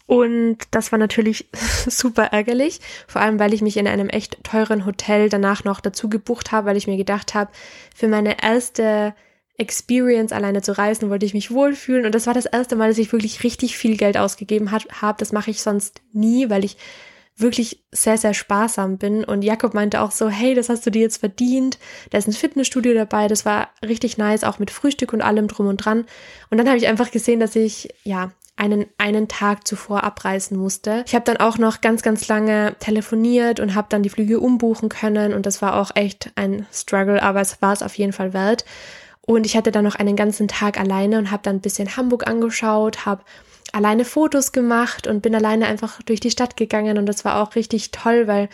und 0.06 0.58
das 0.70 0.92
war 0.92 0.98
natürlich 0.98 1.48
super 1.88 2.24
ärgerlich, 2.24 2.80
vor 3.06 3.22
allem 3.22 3.38
weil 3.38 3.54
ich 3.54 3.62
mich 3.62 3.76
in 3.76 3.88
einem 3.88 4.08
echt 4.08 4.44
teuren 4.44 4.84
Hotel 4.84 5.28
danach 5.28 5.64
noch 5.64 5.80
dazu 5.80 6.08
gebucht 6.08 6.52
habe, 6.52 6.68
weil 6.68 6.76
ich 6.76 6.86
mir 6.86 6.96
gedacht 6.96 7.34
habe, 7.34 7.50
für 7.94 8.08
meine 8.08 8.42
erste 8.42 9.14
Experience 9.56 10.32
alleine 10.32 10.62
zu 10.62 10.76
reisen 10.76 11.10
wollte 11.10 11.26
ich 11.26 11.34
mich 11.34 11.52
wohlfühlen 11.52 12.04
und 12.04 12.14
das 12.14 12.26
war 12.26 12.34
das 12.34 12.46
erste 12.46 12.76
Mal, 12.76 12.88
dass 12.88 12.98
ich 12.98 13.12
wirklich 13.12 13.44
richtig 13.44 13.76
viel 13.76 13.96
Geld 13.96 14.18
ausgegeben 14.18 14.72
habe. 14.72 15.16
Das 15.18 15.32
mache 15.32 15.50
ich 15.50 15.62
sonst 15.62 16.02
nie, 16.12 16.50
weil 16.50 16.64
ich 16.64 16.76
wirklich 17.36 17.84
sehr, 17.90 18.16
sehr 18.16 18.34
sparsam 18.34 18.98
bin. 18.98 19.24
Und 19.24 19.42
Jakob 19.42 19.74
meinte 19.74 20.00
auch 20.00 20.10
so, 20.10 20.28
hey, 20.28 20.54
das 20.54 20.68
hast 20.68 20.86
du 20.86 20.90
dir 20.90 21.02
jetzt 21.02 21.18
verdient. 21.18 21.78
Da 22.10 22.18
ist 22.18 22.28
ein 22.28 22.32
Fitnessstudio 22.32 22.94
dabei. 22.94 23.26
Das 23.26 23.44
war 23.44 23.70
richtig 23.84 24.18
nice, 24.18 24.44
auch 24.44 24.58
mit 24.58 24.70
Frühstück 24.70 25.12
und 25.12 25.20
allem 25.20 25.48
drum 25.48 25.66
und 25.66 25.78
dran. 25.78 26.04
Und 26.50 26.58
dann 26.58 26.68
habe 26.68 26.78
ich 26.78 26.86
einfach 26.86 27.10
gesehen, 27.10 27.40
dass 27.40 27.56
ich, 27.56 27.88
ja, 28.04 28.32
einen, 28.56 28.86
einen 28.98 29.28
Tag 29.28 29.66
zuvor 29.66 30.04
abreisen 30.04 30.56
musste. 30.56 31.02
Ich 31.06 31.14
habe 31.14 31.24
dann 31.24 31.38
auch 31.38 31.58
noch 31.58 31.80
ganz, 31.80 32.02
ganz 32.02 32.28
lange 32.28 32.76
telefoniert 32.78 33.58
und 33.60 33.74
habe 33.74 33.88
dann 33.90 34.02
die 34.02 34.10
Flüge 34.10 34.38
umbuchen 34.38 34.88
können 34.88 35.34
und 35.34 35.46
das 35.46 35.60
war 35.60 35.76
auch 35.76 35.90
echt 35.94 36.30
ein 36.36 36.66
Struggle, 36.72 37.22
aber 37.22 37.40
es 37.40 37.60
war 37.62 37.72
es 37.72 37.82
auf 37.82 37.96
jeden 37.96 38.12
Fall 38.12 38.32
wert. 38.32 38.64
Und 39.26 39.46
ich 39.46 39.56
hatte 39.56 39.72
dann 39.72 39.84
noch 39.84 39.96
einen 39.96 40.16
ganzen 40.16 40.48
Tag 40.48 40.78
alleine 40.78 41.18
und 41.18 41.30
habe 41.30 41.42
dann 41.42 41.56
ein 41.56 41.62
bisschen 41.62 41.96
Hamburg 41.96 42.28
angeschaut, 42.28 43.06
habe 43.06 43.24
alleine 43.72 44.04
Fotos 44.04 44.52
gemacht 44.52 45.06
und 45.06 45.22
bin 45.22 45.34
alleine 45.34 45.66
einfach 45.66 46.00
durch 46.02 46.20
die 46.20 46.30
Stadt 46.30 46.56
gegangen 46.56 46.98
und 46.98 47.06
das 47.06 47.24
war 47.24 47.42
auch 47.42 47.56
richtig 47.56 47.90
toll, 47.90 48.26
weil 48.26 48.48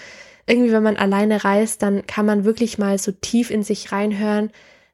irgendwie, 0.46 0.72
wenn 0.72 0.82
man 0.82 0.96
alleine 0.96 1.44
reist, 1.44 1.82
dann 1.82 2.06
kann 2.06 2.24
man 2.24 2.44
wirklich 2.44 2.78
mal 2.78 2.98
so 2.98 3.12
tief 3.12 3.50
in 3.50 3.62
sich 3.62 3.92
reinhören, 3.92 4.50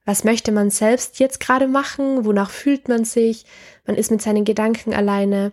was 0.07 0.25
möchte 0.25 0.53
man 0.53 0.71
selbst 0.71 1.19
jetzt 1.19 1.41
gerade 1.41 1.67
machen, 1.69 2.25
wonach 2.25 2.51
fühlt 2.51 2.89
man 2.89 3.05
sich, 3.05 3.45
man 3.85 3.97
ist 3.97 4.11
mit 4.11 4.23
seinen 4.23 4.45
Gedanken 4.45 4.95
alleine. 4.95 5.53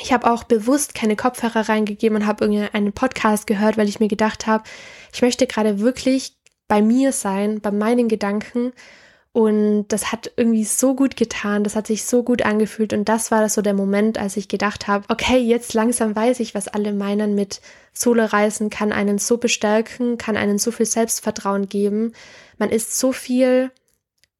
Ich 0.00 0.12
habe 0.12 0.30
auch 0.30 0.44
bewusst 0.44 0.94
keine 0.94 1.16
Kopfhörer 1.16 1.68
reingegeben 1.68 2.16
und 2.16 2.26
habe 2.26 2.46
einen 2.72 2.92
Podcast 2.92 3.46
gehört, 3.46 3.76
weil 3.76 3.88
ich 3.88 4.00
mir 4.00 4.08
gedacht 4.08 4.46
habe, 4.46 4.64
ich 5.12 5.22
möchte 5.22 5.46
gerade 5.46 5.80
wirklich 5.80 6.36
bei 6.66 6.80
mir 6.82 7.12
sein, 7.12 7.60
bei 7.60 7.70
meinen 7.70 8.08
Gedanken. 8.08 8.72
Und 9.38 9.86
das 9.86 10.10
hat 10.10 10.32
irgendwie 10.36 10.64
so 10.64 10.96
gut 10.96 11.14
getan, 11.14 11.62
das 11.62 11.76
hat 11.76 11.86
sich 11.86 12.04
so 12.04 12.24
gut 12.24 12.42
angefühlt. 12.42 12.92
Und 12.92 13.08
das 13.08 13.30
war 13.30 13.48
so 13.48 13.62
der 13.62 13.72
Moment, 13.72 14.18
als 14.18 14.36
ich 14.36 14.48
gedacht 14.48 14.88
habe, 14.88 15.04
okay, 15.10 15.38
jetzt 15.38 15.74
langsam 15.74 16.16
weiß 16.16 16.40
ich, 16.40 16.56
was 16.56 16.66
alle 16.66 16.92
meinen 16.92 17.36
mit 17.36 17.60
Solo-Reisen 17.92 18.68
kann 18.68 18.90
einen 18.90 19.18
so 19.18 19.36
bestärken, 19.36 20.18
kann 20.18 20.36
einen 20.36 20.58
so 20.58 20.72
viel 20.72 20.86
Selbstvertrauen 20.86 21.68
geben. 21.68 22.14
Man 22.58 22.70
ist 22.70 22.98
so 22.98 23.12
viel, 23.12 23.70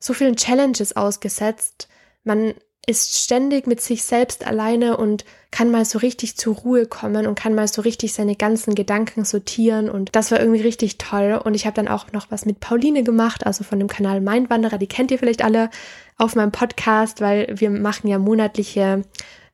so 0.00 0.14
vielen 0.14 0.34
Challenges 0.34 0.96
ausgesetzt. 0.96 1.86
Man 2.24 2.54
ist 2.88 3.18
ständig 3.22 3.66
mit 3.66 3.80
sich 3.80 4.02
selbst 4.02 4.46
alleine 4.46 4.96
und 4.96 5.24
kann 5.50 5.70
mal 5.70 5.84
so 5.84 5.98
richtig 5.98 6.36
zur 6.36 6.56
Ruhe 6.56 6.86
kommen 6.86 7.26
und 7.26 7.38
kann 7.38 7.54
mal 7.54 7.68
so 7.68 7.82
richtig 7.82 8.14
seine 8.14 8.34
ganzen 8.34 8.74
Gedanken 8.74 9.24
sortieren 9.24 9.90
und 9.90 10.16
das 10.16 10.30
war 10.30 10.40
irgendwie 10.40 10.62
richtig 10.62 10.98
toll 10.98 11.40
und 11.42 11.54
ich 11.54 11.66
habe 11.66 11.74
dann 11.74 11.88
auch 11.88 12.12
noch 12.12 12.30
was 12.30 12.46
mit 12.46 12.60
Pauline 12.60 13.02
gemacht, 13.02 13.46
also 13.46 13.62
von 13.62 13.78
dem 13.78 13.88
Kanal 13.88 14.20
Mindwanderer, 14.20 14.78
die 14.78 14.86
kennt 14.86 15.10
ihr 15.10 15.18
vielleicht 15.18 15.44
alle 15.44 15.70
auf 16.16 16.34
meinem 16.34 16.52
Podcast, 16.52 17.20
weil 17.20 17.46
wir 17.54 17.70
machen 17.70 18.08
ja 18.08 18.18
monatliche 18.18 19.04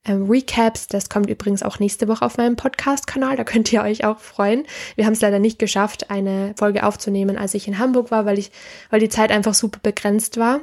ähm, 0.04 0.30
Recaps. 0.30 0.86
Das 0.86 1.08
kommt 1.08 1.28
übrigens 1.28 1.62
auch 1.62 1.78
nächste 1.78 2.08
Woche 2.08 2.24
auf 2.24 2.36
meinem 2.36 2.56
Podcast-Kanal. 2.56 3.36
Da 3.36 3.44
könnt 3.44 3.72
ihr 3.72 3.82
euch 3.82 4.04
auch 4.04 4.18
freuen. 4.18 4.64
Wir 4.96 5.06
haben 5.06 5.12
es 5.14 5.20
leider 5.20 5.38
nicht 5.38 5.58
geschafft, 5.58 6.10
eine 6.10 6.54
Folge 6.58 6.84
aufzunehmen, 6.84 7.36
als 7.36 7.54
ich 7.54 7.68
in 7.68 7.78
Hamburg 7.78 8.10
war, 8.10 8.26
weil 8.26 8.38
ich, 8.38 8.50
weil 8.90 9.00
die 9.00 9.08
Zeit 9.08 9.30
einfach 9.30 9.54
super 9.54 9.80
begrenzt 9.82 10.38
war. 10.38 10.60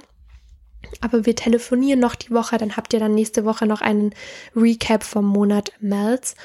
Aber 1.00 1.26
wir 1.26 1.36
telefonieren 1.36 2.00
noch 2.00 2.16
die 2.16 2.32
Woche, 2.32 2.58
dann 2.58 2.76
habt 2.76 2.94
ihr 2.94 3.00
dann 3.00 3.16
nächste 3.16 3.46
Woche 3.46 3.66
noch 3.66 3.82
einen 3.82 4.14
Recap 4.56 5.04
vom 5.04 5.26
Monat 5.26 5.72
März. 5.80 6.36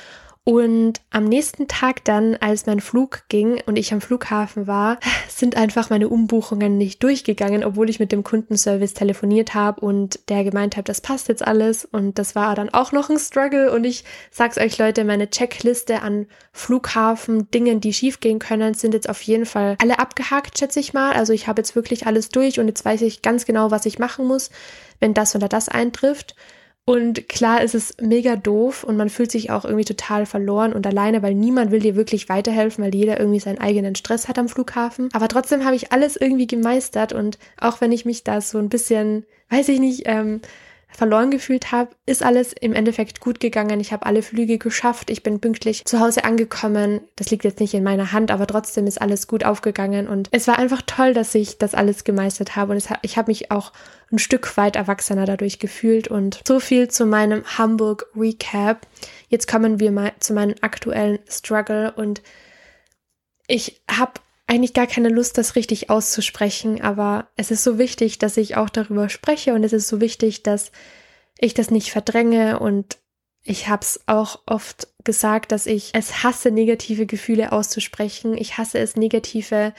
Und 0.49 1.01
am 1.11 1.25
nächsten 1.25 1.67
Tag 1.67 2.05
dann, 2.05 2.37
als 2.37 2.67
mein 2.67 2.79
Flug 2.79 3.25
ging 3.29 3.61
und 3.67 3.75
ich 3.75 3.93
am 3.93 4.01
Flughafen 4.01 4.69
war, 4.69 5.01
sind 5.29 5.57
einfach 5.57 5.91
meine 5.91 6.09
Umbuchungen 6.09 6.79
nicht 6.79 7.03
durchgegangen, 7.03 7.65
obwohl 7.65 7.91
ich 7.91 7.99
mit 7.99 8.13
dem 8.13 8.23
Kundenservice 8.23 8.95
telefoniert 8.95 9.55
habe 9.55 9.81
und 9.81 10.21
der 10.29 10.45
gemeint 10.45 10.77
hat, 10.77 10.89
das 10.89 11.01
passt 11.01 11.27
jetzt 11.27 11.45
alles. 11.45 11.85
Und 11.85 12.21
das 12.21 12.37
war 12.37 12.55
dann 12.55 12.69
auch 12.69 12.93
noch 12.93 13.11
ein 13.11 13.19
Struggle. 13.19 13.73
Und 13.73 13.83
ich 13.83 14.05
sag's 14.31 14.57
euch 14.57 14.79
Leute, 14.79 15.03
meine 15.03 15.29
Checkliste 15.29 16.03
an 16.03 16.27
Flughafen, 16.53 17.51
Dingen, 17.51 17.81
die 17.81 17.93
schiefgehen 17.93 18.39
können, 18.39 18.75
sind 18.75 18.95
jetzt 18.95 19.09
auf 19.09 19.21
jeden 19.23 19.47
Fall 19.47 19.75
alle 19.83 19.99
abgehakt, 19.99 20.61
schätze 20.61 20.79
ich 20.79 20.95
mal. 20.95 21.15
Also 21.15 21.33
ich 21.33 21.49
habe 21.49 21.59
jetzt 21.59 21.75
wirklich 21.75 22.07
alles 22.07 22.29
durch 22.29 22.61
und 22.61 22.69
jetzt 22.69 22.85
weiß 22.85 23.03
ich 23.03 23.21
ganz 23.21 23.47
genau, 23.47 23.73
was 23.73 23.85
ich 23.85 23.99
machen 23.99 24.29
muss, 24.29 24.51
wenn 25.01 25.13
das 25.13 25.35
oder 25.35 25.49
das 25.49 25.69
eintrifft. 25.69 26.37
Und 26.89 27.29
klar 27.29 27.63
ist 27.65 27.75
es 27.75 27.97
mega 28.01 28.37
doof 28.37 28.85
und 28.85 28.97
man 28.97 29.11
fühlt 29.11 29.33
sich 29.33 29.51
auch 29.51 29.65
irgendwie 29.65 29.85
total 29.85 30.25
verloren 30.25 30.73
und 30.73 30.87
alleine, 30.87 31.21
weil 31.21 31.35
niemand 31.35 31.73
will 31.73 31.81
dir 31.81 31.97
wirklich 31.97 32.29
weiterhelfen, 32.29 32.85
weil 32.85 32.95
jeder 32.95 33.19
irgendwie 33.19 33.41
seinen 33.41 33.59
eigenen 33.59 33.97
Stress 33.97 34.29
hat 34.29 34.39
am 34.39 34.49
Flughafen. 34.49 35.09
Aber 35.13 35.27
trotzdem 35.27 35.65
habe 35.65 35.75
ich 35.75 35.91
alles 35.91 36.15
irgendwie 36.15 36.47
gemeistert 36.47 37.13
und 37.13 37.39
auch 37.61 37.81
wenn 37.81 37.91
ich 37.91 38.05
mich 38.05 38.23
da 38.23 38.41
so 38.41 38.59
ein 38.59 38.69
bisschen, 38.69 39.27
weiß 39.51 39.69
ich 39.69 39.81
nicht, 39.81 40.03
ähm, 40.05 40.41
verloren 40.89 41.31
gefühlt 41.31 41.73
habe, 41.73 41.91
ist 42.07 42.23
alles 42.23 42.53
im 42.53 42.73
Endeffekt 42.73 43.21
gut 43.21 43.41
gegangen. 43.41 43.81
Ich 43.81 43.93
habe 43.93 44.07
alle 44.07 44.23
Flüge 44.23 44.59
geschafft. 44.59 45.11
Ich 45.11 45.23
bin 45.23 45.41
pünktlich 45.41 45.85
zu 45.85 46.01
Hause 46.01 46.25
angekommen. 46.25 47.01
Das 47.17 47.31
liegt 47.31 47.45
jetzt 47.45 47.61
nicht 47.61 47.75
in 47.75 47.85
meiner 47.85 48.13
Hand, 48.13 48.31
aber 48.31 48.47
trotzdem 48.47 48.87
ist 48.87 49.01
alles 49.01 49.27
gut 49.27 49.45
aufgegangen. 49.45 50.09
Und 50.09 50.29
es 50.31 50.49
war 50.49 50.59
einfach 50.59 50.83
toll, 50.87 51.13
dass 51.13 51.35
ich 51.35 51.59
das 51.59 51.75
alles 51.75 52.05
gemeistert 52.05 52.57
habe. 52.57 52.73
Und 52.73 52.79
es, 52.79 52.89
ich 53.03 53.19
habe 53.19 53.31
mich 53.31 53.51
auch 53.51 53.73
ein 54.11 54.19
Stück 54.19 54.57
weit 54.57 54.77
erwachsener 54.77 55.27
dadurch 55.27 55.59
gefühlt. 55.59 56.09
Und 56.09 56.41
so 56.47 56.61
viel 56.61 56.89
zu 56.89 57.05
meinem 57.05 57.45
Hamburg 57.59 58.07
Recap. 58.17 58.87
Jetzt 59.29 59.49
kommen 59.49 59.81
wir 59.81 59.91
mal 59.91 60.13
zu 60.21 60.33
meinem 60.33 60.55
aktuellen 60.63 61.19
Struggle. 61.29 61.93
Und 61.93 62.23
ich 63.49 63.83
habe 63.91 64.13
eigentlich 64.47 64.75
gar 64.75 64.87
keine 64.87 65.09
Lust, 65.09 65.39
das 65.39 65.57
richtig 65.57 65.91
auszusprechen, 65.91 66.81
aber 66.81 67.29
es 67.37 67.51
ist 67.51 67.65
so 67.65 67.79
wichtig, 67.79 68.19
dass 68.19 68.37
ich 68.37 68.57
auch 68.57 68.71
darüber 68.71 69.09
spreche 69.09 69.55
und 69.55 69.65
es 69.65 69.73
ist 69.73 69.89
so 69.89 70.01
wichtig, 70.01 70.43
dass 70.43 70.71
ich 71.39 71.55
das 71.55 71.71
nicht 71.71 71.91
verdränge 71.91 72.59
und 72.61 72.99
ich 73.43 73.69
habe 73.69 73.83
es 73.83 74.01
auch 74.07 74.41
oft 74.47 74.89
gesagt, 75.05 75.53
dass 75.53 75.67
ich 75.67 75.91
es 75.95 76.25
hasse, 76.25 76.51
negative 76.51 77.07
Gefühle 77.07 77.53
auszusprechen. 77.53 78.37
Ich 78.37 78.59
hasse 78.59 78.79
es, 78.79 78.97
negative 78.97 79.73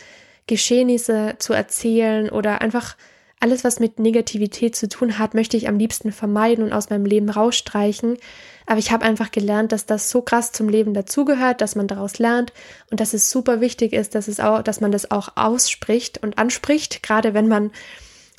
Geschehnisse 0.47 1.36
zu 1.39 1.51
erzählen 1.51 2.29
oder 2.29 2.62
einfach 2.62 2.95
alles, 3.39 3.63
was 3.63 3.79
mit 3.79 4.00
Negativität 4.00 4.75
zu 4.75 4.89
tun 4.89 5.20
hat, 5.20 5.34
möchte 5.34 5.58
ich 5.58 5.67
am 5.67 5.77
liebsten 5.77 6.12
vermeiden 6.12 6.63
und 6.63 6.74
aus 6.74 6.89
meinem 6.89 7.06
Leben 7.06 7.29
rausstreichen. 7.29 8.17
Aber 8.65 8.79
ich 8.79 8.91
habe 8.91 9.06
einfach 9.06 9.32
gelernt, 9.32 9.72
dass 9.72 9.86
das 9.86 10.10
so 10.10 10.22
krass 10.22 10.51
zum 10.51 10.70
Leben 10.70 10.94
dazugehört, 10.94 11.62
dass 11.62 11.75
man 11.75 11.88
daraus 11.88 12.20
lernt 12.20 12.51
und 12.89 13.00
dass 13.00 13.13
es 13.13 13.29
super 13.29 13.62
wichtig 13.62 13.94
ist, 13.94 14.15
dass 14.15 14.27
es 14.27 14.39
auch, 14.39 14.63
dass 14.63 14.82
man 14.82 14.91
das 14.91 15.12
auch 15.12 15.29
ausspricht 15.36 16.17
und 16.24 16.38
anspricht, 16.38 17.03
gerade 17.03 17.34
wenn 17.34 17.48
man 17.48 17.72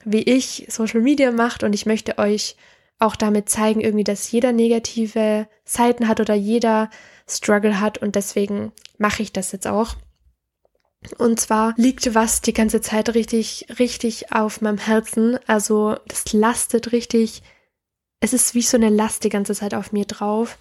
wie 0.05 0.23
ich 0.23 0.67
Social 0.69 1.00
Media 1.00 1.31
macht 1.33 1.62
und 1.62 1.75
ich 1.75 1.87
möchte 1.87 2.19
euch 2.19 2.57
auch 2.99 3.14
damit 3.14 3.49
zeigen, 3.49 3.81
irgendwie, 3.81 4.05
dass 4.05 4.31
jeder 4.31 4.52
negative 4.52 5.47
Seiten 5.64 6.09
hat 6.09 6.21
oder 6.21 6.35
jeder 6.35 6.90
Struggle 7.28 7.81
hat 7.81 7.99
und 7.99 8.17
deswegen 8.17 8.73
mache 8.97 9.23
ich 9.23 9.33
das 9.33 9.52
jetzt 9.52 9.67
auch. 9.67 9.95
Und 11.17 11.40
zwar 11.40 11.75
liegt 11.76 12.14
was 12.14 12.40
die 12.40 12.52
ganze 12.52 12.81
Zeit 12.81 13.14
richtig, 13.14 13.67
richtig 13.78 14.33
auf 14.33 14.61
meinem 14.61 14.78
Herzen. 14.78 15.38
Also 15.47 15.97
das 16.07 16.33
lastet 16.33 16.93
richtig. 16.93 17.43
Es 18.21 18.33
ist 18.33 18.55
wie 18.55 18.62
so 18.62 18.76
eine 18.76 18.90
Last 18.90 19.25
die 19.25 19.28
ganze 19.28 19.55
Zeit 19.55 19.75
auf 19.75 19.93
mir 19.93 20.05
drauf. 20.05 20.59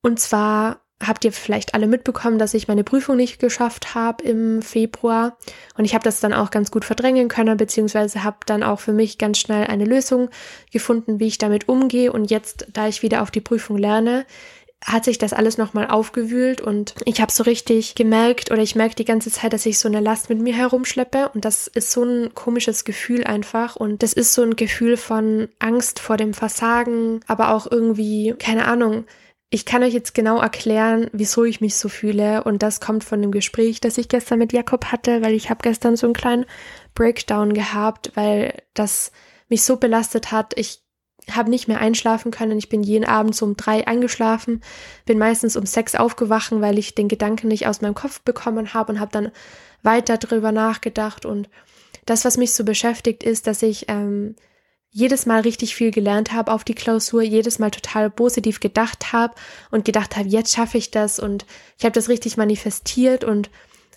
Und 0.00 0.18
zwar 0.18 0.80
habt 1.06 1.24
ihr 1.24 1.32
vielleicht 1.32 1.74
alle 1.74 1.86
mitbekommen, 1.86 2.38
dass 2.38 2.54
ich 2.54 2.68
meine 2.68 2.84
Prüfung 2.84 3.16
nicht 3.16 3.38
geschafft 3.38 3.94
habe 3.94 4.24
im 4.24 4.62
Februar. 4.62 5.36
Und 5.76 5.84
ich 5.84 5.94
habe 5.94 6.04
das 6.04 6.20
dann 6.20 6.32
auch 6.32 6.50
ganz 6.50 6.70
gut 6.70 6.84
verdrängen 6.84 7.28
können, 7.28 7.56
beziehungsweise 7.56 8.24
habe 8.24 8.38
dann 8.46 8.62
auch 8.62 8.80
für 8.80 8.92
mich 8.92 9.18
ganz 9.18 9.38
schnell 9.38 9.66
eine 9.66 9.84
Lösung 9.84 10.30
gefunden, 10.70 11.20
wie 11.20 11.26
ich 11.26 11.38
damit 11.38 11.68
umgehe. 11.68 12.12
Und 12.12 12.30
jetzt, 12.30 12.66
da 12.72 12.88
ich 12.88 13.02
wieder 13.02 13.22
auf 13.22 13.30
die 13.30 13.40
Prüfung 13.40 13.76
lerne, 13.76 14.24
hat 14.84 15.04
sich 15.04 15.18
das 15.18 15.32
alles 15.32 15.58
nochmal 15.58 15.88
aufgewühlt 15.88 16.60
und 16.60 16.94
ich 17.04 17.20
habe 17.20 17.30
so 17.30 17.44
richtig 17.44 17.94
gemerkt 17.94 18.50
oder 18.50 18.62
ich 18.62 18.74
merke 18.74 18.96
die 18.96 19.04
ganze 19.04 19.30
Zeit, 19.30 19.52
dass 19.52 19.66
ich 19.66 19.78
so 19.78 19.88
eine 19.88 20.00
Last 20.00 20.28
mit 20.28 20.40
mir 20.40 20.54
herumschleppe 20.54 21.30
und 21.34 21.44
das 21.44 21.68
ist 21.68 21.92
so 21.92 22.02
ein 22.02 22.34
komisches 22.34 22.84
Gefühl 22.84 23.24
einfach 23.24 23.76
und 23.76 24.02
das 24.02 24.12
ist 24.12 24.34
so 24.34 24.42
ein 24.42 24.56
Gefühl 24.56 24.96
von 24.96 25.48
Angst 25.58 26.00
vor 26.00 26.16
dem 26.16 26.34
Versagen, 26.34 27.20
aber 27.26 27.54
auch 27.54 27.70
irgendwie, 27.70 28.34
keine 28.38 28.66
Ahnung, 28.66 29.04
ich 29.50 29.66
kann 29.66 29.82
euch 29.82 29.92
jetzt 29.92 30.14
genau 30.14 30.40
erklären, 30.40 31.10
wieso 31.12 31.44
ich 31.44 31.60
mich 31.60 31.76
so 31.76 31.88
fühle 31.88 32.42
und 32.44 32.62
das 32.62 32.80
kommt 32.80 33.04
von 33.04 33.20
dem 33.20 33.32
Gespräch, 33.32 33.80
das 33.80 33.98
ich 33.98 34.08
gestern 34.08 34.38
mit 34.38 34.52
Jakob 34.52 34.86
hatte, 34.86 35.22
weil 35.22 35.34
ich 35.34 35.50
habe 35.50 35.62
gestern 35.62 35.94
so 35.94 36.06
einen 36.06 36.14
kleinen 36.14 36.46
Breakdown 36.94 37.52
gehabt, 37.52 38.12
weil 38.14 38.62
das 38.74 39.12
mich 39.48 39.62
so 39.62 39.76
belastet 39.76 40.32
hat. 40.32 40.54
Ich 40.56 40.82
habe 41.30 41.50
nicht 41.50 41.68
mehr 41.68 41.80
einschlafen 41.80 42.30
können. 42.30 42.58
Ich 42.58 42.68
bin 42.68 42.82
jeden 42.82 43.04
Abend 43.04 43.34
so 43.34 43.46
um 43.46 43.56
drei 43.56 43.86
eingeschlafen, 43.86 44.60
bin 45.06 45.18
meistens 45.18 45.56
um 45.56 45.66
sechs 45.66 45.94
aufgewachen, 45.94 46.60
weil 46.60 46.78
ich 46.78 46.94
den 46.94 47.08
Gedanken 47.08 47.48
nicht 47.48 47.66
aus 47.66 47.80
meinem 47.80 47.94
Kopf 47.94 48.20
bekommen 48.20 48.74
habe 48.74 48.92
und 48.92 49.00
habe 49.00 49.12
dann 49.12 49.30
weiter 49.82 50.18
drüber 50.18 50.52
nachgedacht. 50.52 51.24
Und 51.24 51.48
das, 52.06 52.24
was 52.24 52.36
mich 52.36 52.52
so 52.52 52.64
beschäftigt, 52.64 53.22
ist, 53.22 53.46
dass 53.46 53.62
ich 53.62 53.86
ähm, 53.88 54.34
jedes 54.90 55.24
Mal 55.24 55.40
richtig 55.40 55.74
viel 55.74 55.90
gelernt 55.90 56.32
habe 56.32 56.52
auf 56.52 56.64
die 56.64 56.74
Klausur, 56.74 57.22
jedes 57.22 57.58
Mal 57.58 57.70
total 57.70 58.10
positiv 58.10 58.60
gedacht 58.60 59.12
habe 59.12 59.34
und 59.70 59.84
gedacht 59.84 60.16
habe, 60.16 60.28
jetzt 60.28 60.54
schaffe 60.54 60.76
ich 60.76 60.90
das 60.90 61.18
und 61.18 61.46
ich 61.78 61.84
habe 61.84 61.92
das 61.92 62.08
richtig 62.08 62.36
manifestiert 62.36 63.24
und 63.24 63.48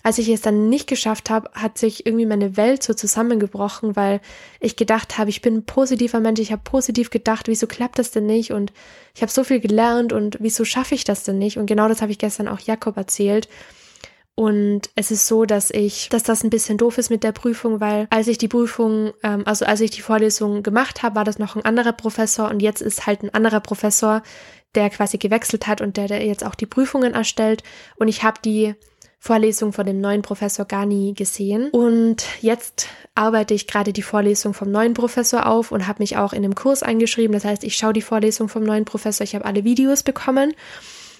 als 0.06 0.18
ich 0.18 0.28
es 0.28 0.40
dann 0.40 0.68
nicht 0.68 0.86
geschafft 0.86 1.30
habe, 1.30 1.50
hat 1.52 1.78
sich 1.78 2.06
irgendwie 2.06 2.26
meine 2.26 2.56
Welt 2.56 2.80
so 2.80 2.94
zusammengebrochen, 2.94 3.96
weil 3.96 4.20
ich 4.60 4.76
gedacht 4.76 5.18
habe, 5.18 5.30
ich 5.30 5.42
bin 5.42 5.56
ein 5.56 5.66
positiver 5.66 6.20
Mensch, 6.20 6.38
ich 6.38 6.52
habe 6.52 6.62
positiv 6.62 7.10
gedacht, 7.10 7.48
wieso 7.48 7.66
klappt 7.66 7.98
das 7.98 8.12
denn 8.12 8.24
nicht? 8.24 8.52
Und 8.52 8.72
ich 9.16 9.22
habe 9.22 9.32
so 9.32 9.42
viel 9.42 9.58
gelernt 9.58 10.12
und 10.12 10.36
wieso 10.38 10.64
schaffe 10.64 10.94
ich 10.94 11.02
das 11.02 11.24
denn 11.24 11.38
nicht? 11.38 11.58
Und 11.58 11.66
genau 11.66 11.88
das 11.88 12.02
habe 12.02 12.12
ich 12.12 12.18
gestern 12.18 12.46
auch 12.46 12.60
Jakob 12.60 12.96
erzählt. 12.96 13.48
Und 14.36 14.90
es 14.94 15.10
ist 15.10 15.26
so, 15.26 15.44
dass 15.44 15.72
ich, 15.72 16.08
dass 16.08 16.22
das 16.22 16.44
ein 16.44 16.50
bisschen 16.50 16.78
doof 16.78 16.98
ist 16.98 17.10
mit 17.10 17.24
der 17.24 17.32
Prüfung, 17.32 17.80
weil 17.80 18.06
als 18.10 18.28
ich 18.28 18.38
die 18.38 18.46
Prüfung, 18.46 19.12
ähm, 19.24 19.42
also 19.44 19.64
als 19.64 19.80
ich 19.80 19.90
die 19.90 20.02
Vorlesung 20.02 20.62
gemacht 20.62 21.02
habe, 21.02 21.16
war 21.16 21.24
das 21.24 21.40
noch 21.40 21.56
ein 21.56 21.64
anderer 21.64 21.92
Professor 21.92 22.48
und 22.48 22.60
jetzt 22.60 22.80
ist 22.80 23.08
halt 23.08 23.24
ein 23.24 23.34
anderer 23.34 23.58
Professor, 23.58 24.22
der 24.76 24.88
quasi 24.88 25.18
gewechselt 25.18 25.66
hat 25.66 25.80
und 25.80 25.96
der, 25.96 26.06
der 26.06 26.24
jetzt 26.24 26.46
auch 26.46 26.54
die 26.54 26.66
Prüfungen 26.66 27.14
erstellt. 27.14 27.64
Und 27.96 28.06
ich 28.06 28.22
habe 28.22 28.38
die 28.44 28.76
Vorlesung 29.18 29.72
von 29.72 29.86
dem 29.86 30.00
neuen 30.00 30.22
Professor 30.22 30.64
gar 30.64 30.86
nie 30.86 31.14
gesehen. 31.14 31.70
Und 31.70 32.24
jetzt 32.40 32.88
arbeite 33.14 33.54
ich 33.54 33.66
gerade 33.66 33.92
die 33.92 34.02
Vorlesung 34.02 34.54
vom 34.54 34.70
neuen 34.70 34.94
Professor 34.94 35.46
auf 35.46 35.72
und 35.72 35.86
habe 35.86 36.02
mich 36.02 36.16
auch 36.16 36.32
in 36.32 36.44
einem 36.44 36.54
Kurs 36.54 36.82
eingeschrieben. 36.82 37.32
Das 37.32 37.44
heißt, 37.44 37.64
ich 37.64 37.76
schaue 37.76 37.92
die 37.92 38.02
Vorlesung 38.02 38.48
vom 38.48 38.62
neuen 38.62 38.84
Professor. 38.84 39.24
Ich 39.24 39.34
habe 39.34 39.44
alle 39.44 39.64
Videos 39.64 40.02
bekommen. 40.02 40.54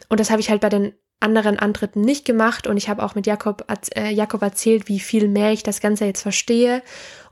Und 0.09 0.21
das 0.21 0.31
habe 0.31 0.41
ich 0.41 0.51
halt 0.51 0.61
bei 0.61 0.69
den 0.69 0.93
anderen 1.21 1.59
Antritten 1.59 2.03
nicht 2.03 2.25
gemacht. 2.25 2.67
Und 2.67 2.77
ich 2.77 2.89
habe 2.89 3.03
auch 3.03 3.15
mit 3.15 3.27
Jakob, 3.27 3.65
äh, 3.97 4.13
Jakob 4.13 4.43
erzählt, 4.43 4.89
wie 4.89 5.01
viel 5.01 5.29
mehr 5.29 5.53
ich 5.53 5.63
das 5.63 5.81
Ganze 5.81 6.05
jetzt 6.05 6.23
verstehe 6.23 6.83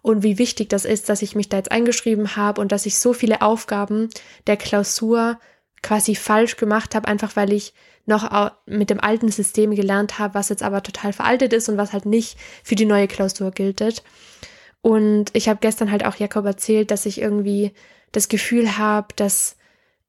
und 0.02 0.22
wie 0.22 0.38
wichtig 0.38 0.68
das 0.68 0.84
ist, 0.84 1.08
dass 1.08 1.22
ich 1.22 1.34
mich 1.34 1.48
da 1.48 1.58
jetzt 1.58 1.72
eingeschrieben 1.72 2.36
habe 2.36 2.60
und 2.60 2.72
dass 2.72 2.84
ich 2.84 2.98
so 2.98 3.12
viele 3.12 3.42
Aufgaben 3.42 4.10
der 4.46 4.56
Klausur 4.56 5.38
quasi 5.82 6.14
falsch 6.14 6.56
gemacht 6.56 6.94
habe, 6.94 7.08
einfach 7.08 7.36
weil 7.36 7.52
ich 7.52 7.74
noch 8.06 8.52
mit 8.66 8.90
dem 8.90 9.00
alten 9.00 9.30
System 9.30 9.74
gelernt 9.74 10.18
habe, 10.18 10.34
was 10.34 10.48
jetzt 10.48 10.62
aber 10.62 10.82
total 10.82 11.12
veraltet 11.12 11.52
ist 11.52 11.68
und 11.68 11.76
was 11.76 11.92
halt 11.92 12.06
nicht 12.06 12.38
für 12.62 12.74
die 12.74 12.84
neue 12.84 13.08
Klausur 13.08 13.50
gilt. 13.50 13.82
Und 14.82 15.30
ich 15.32 15.48
habe 15.48 15.60
gestern 15.62 15.90
halt 15.90 16.04
auch 16.04 16.16
Jakob 16.16 16.44
erzählt, 16.44 16.90
dass 16.90 17.06
ich 17.06 17.20
irgendwie 17.20 17.72
das 18.12 18.28
Gefühl 18.28 18.76
habe, 18.76 19.08
dass 19.16 19.56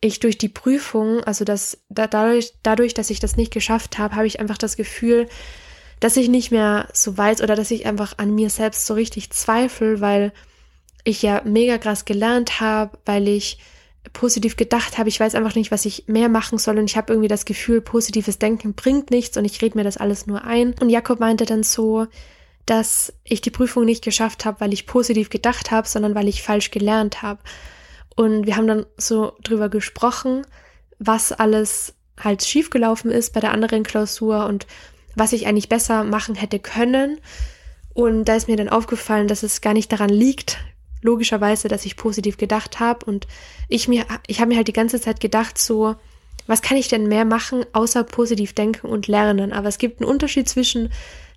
ich 0.02 0.20
durch 0.20 0.38
die 0.38 0.50
Prüfung, 0.50 1.24
also 1.24 1.46
dass 1.46 1.80
da, 1.90 2.08
dadurch, 2.08 2.54
dadurch, 2.64 2.94
dass 2.94 3.10
ich 3.10 3.20
das 3.20 3.38
nicht 3.38 3.54
geschafft 3.54 3.98
habe, 3.98 4.16
habe 4.16 4.28
ich 4.28 4.40
einfach 4.40 4.58
das 4.58 4.76
Gefühl, 4.76 5.28
dass 6.00 6.18
ich 6.18 6.28
nicht 6.28 6.52
mehr 6.52 6.90
so 6.94 7.18
weiß 7.18 7.42
oder 7.42 7.56
dass 7.56 7.72
ich 7.72 7.86
einfach 7.86 8.18
an 8.18 8.36
mir 8.36 8.50
selbst 8.50 8.86
so 8.86 8.94
richtig 8.94 9.32
zweifle, 9.32 10.02
weil 10.02 10.34
ich 11.06 11.22
ja 11.22 11.42
mega 11.46 11.78
krass 11.78 12.06
gelernt 12.06 12.60
habe, 12.60 12.98
weil 13.06 13.28
ich 13.28 13.60
positiv 14.14 14.56
gedacht 14.56 14.98
habe. 14.98 15.10
Ich 15.10 15.20
weiß 15.20 15.36
einfach 15.36 15.56
nicht, 15.56 15.72
was 15.72 15.86
ich 15.86 16.06
mehr 16.08 16.30
machen 16.30 16.58
soll 16.58 16.78
und 16.78 16.90
ich 16.90 16.98
habe 16.98 17.14
irgendwie 17.14 17.28
das 17.28 17.46
Gefühl, 17.46 17.82
positives 17.82 18.40
Denken 18.40 18.74
bringt 18.74 19.12
nichts 19.12 19.38
und 19.38 19.46
ich 19.46 19.62
rede 19.62 19.78
mir 19.78 19.84
das 19.84 19.98
alles 19.98 20.28
nur 20.28 20.44
ein. 20.44 20.76
Und 20.80 20.90
Jakob 20.90 21.20
meinte 21.20 21.46
dann 21.46 21.64
so, 21.64 22.08
dass 22.66 23.14
ich 23.24 23.42
die 23.42 23.52
Prüfung 23.52 23.86
nicht 23.86 24.04
geschafft 24.04 24.46
habe, 24.46 24.60
weil 24.60 24.74
ich 24.74 24.88
positiv 24.88 25.30
gedacht 25.30 25.72
habe, 25.72 25.88
sondern 25.88 26.16
weil 26.16 26.28
ich 26.28 26.44
falsch 26.44 26.72
gelernt 26.72 27.22
habe. 27.22 27.40
Und 28.16 28.46
wir 28.46 28.56
haben 28.56 28.68
dann 28.68 28.86
so 28.98 29.34
drüber 29.44 29.70
gesprochen, 29.70 30.48
was 31.00 31.32
alles 31.32 31.94
halt 32.20 32.44
schiefgelaufen 32.44 33.12
ist 33.12 33.34
bei 33.34 33.40
der 33.40 33.52
anderen 33.52 33.84
Klausur 33.84 34.46
und 34.46 34.66
was 35.16 35.34
ich 35.34 35.48
eigentlich 35.48 35.70
besser 35.70 36.04
machen 36.04 36.36
hätte 36.36 36.60
können. 36.60 37.20
Und 37.94 38.26
da 38.26 38.36
ist 38.36 38.48
mir 38.48 38.58
dann 38.58 38.70
aufgefallen, 38.70 39.28
dass 39.28 39.44
es 39.44 39.62
gar 39.62 39.74
nicht 39.74 39.92
daran 39.92 40.10
liegt, 40.10 40.58
logischerweise, 41.06 41.68
dass 41.68 41.86
ich 41.86 41.96
positiv 41.96 42.38
gedacht 42.38 42.80
habe 42.80 43.06
und 43.06 43.28
ich 43.70 43.88
mir, 43.88 44.06
ich 44.28 44.40
habe 44.42 44.50
mir 44.50 44.58
halt 44.58 44.68
die 44.68 44.74
ganze 44.74 45.00
Zeit 45.00 45.20
gedacht, 45.20 45.58
so, 45.58 45.96
was 46.48 46.62
kann 46.62 46.78
ich 46.78 46.88
denn 46.88 47.08
mehr 47.08 47.26
machen, 47.26 47.66
außer 47.74 48.04
positiv 48.04 48.54
denken 48.54 48.88
und 48.88 49.08
lernen? 49.08 49.54
Aber 49.54 49.68
es 49.68 49.78
gibt 49.78 50.02
einen 50.02 50.10
Unterschied 50.10 50.50
zwischen 50.50 50.92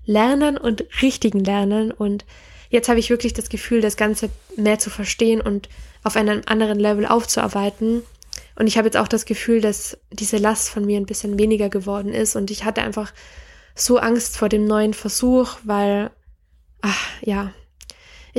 Lernen 0.05 0.57
und 0.57 0.85
richtigen 1.03 1.45
Lernen 1.45 1.93
und 1.93 2.25
jetzt 2.71 2.89
habe 2.89 2.99
ich 2.99 3.11
wirklich 3.11 3.35
das 3.35 3.49
Gefühl, 3.49 3.81
das 3.81 3.97
Ganze 3.97 4.31
mehr 4.57 4.79
zu 4.79 4.91
verstehen 4.91 5.41
und 5.41 5.69
auf 6.03 6.17
einem 6.17 6.43
anderen 6.47 6.79
Level 6.79 7.07
aufzuarbeiten. 7.07 8.03
Und 8.57 8.67
ich 8.67 8.77
habe 8.77 8.87
jetzt 8.87 8.97
auch 8.97 9.09
das 9.09 9.25
Gefühl, 9.25 9.61
dass 9.61 9.99
diese 10.11 10.37
Last 10.37 10.69
von 10.69 10.85
mir 10.85 10.99
ein 10.99 11.07
bisschen 11.07 11.39
weniger 11.39 11.69
geworden 11.69 12.13
ist 12.13 12.37
und 12.37 12.51
ich 12.51 12.65
hatte 12.65 12.83
einfach 12.83 13.13
so 13.75 13.99
Angst 13.99 14.37
vor 14.37 14.49
dem 14.49 14.67
neuen 14.67 14.95
Versuch, 14.95 15.57
weil, 15.65 16.11
ach, 16.81 17.09
ja, 17.21 17.53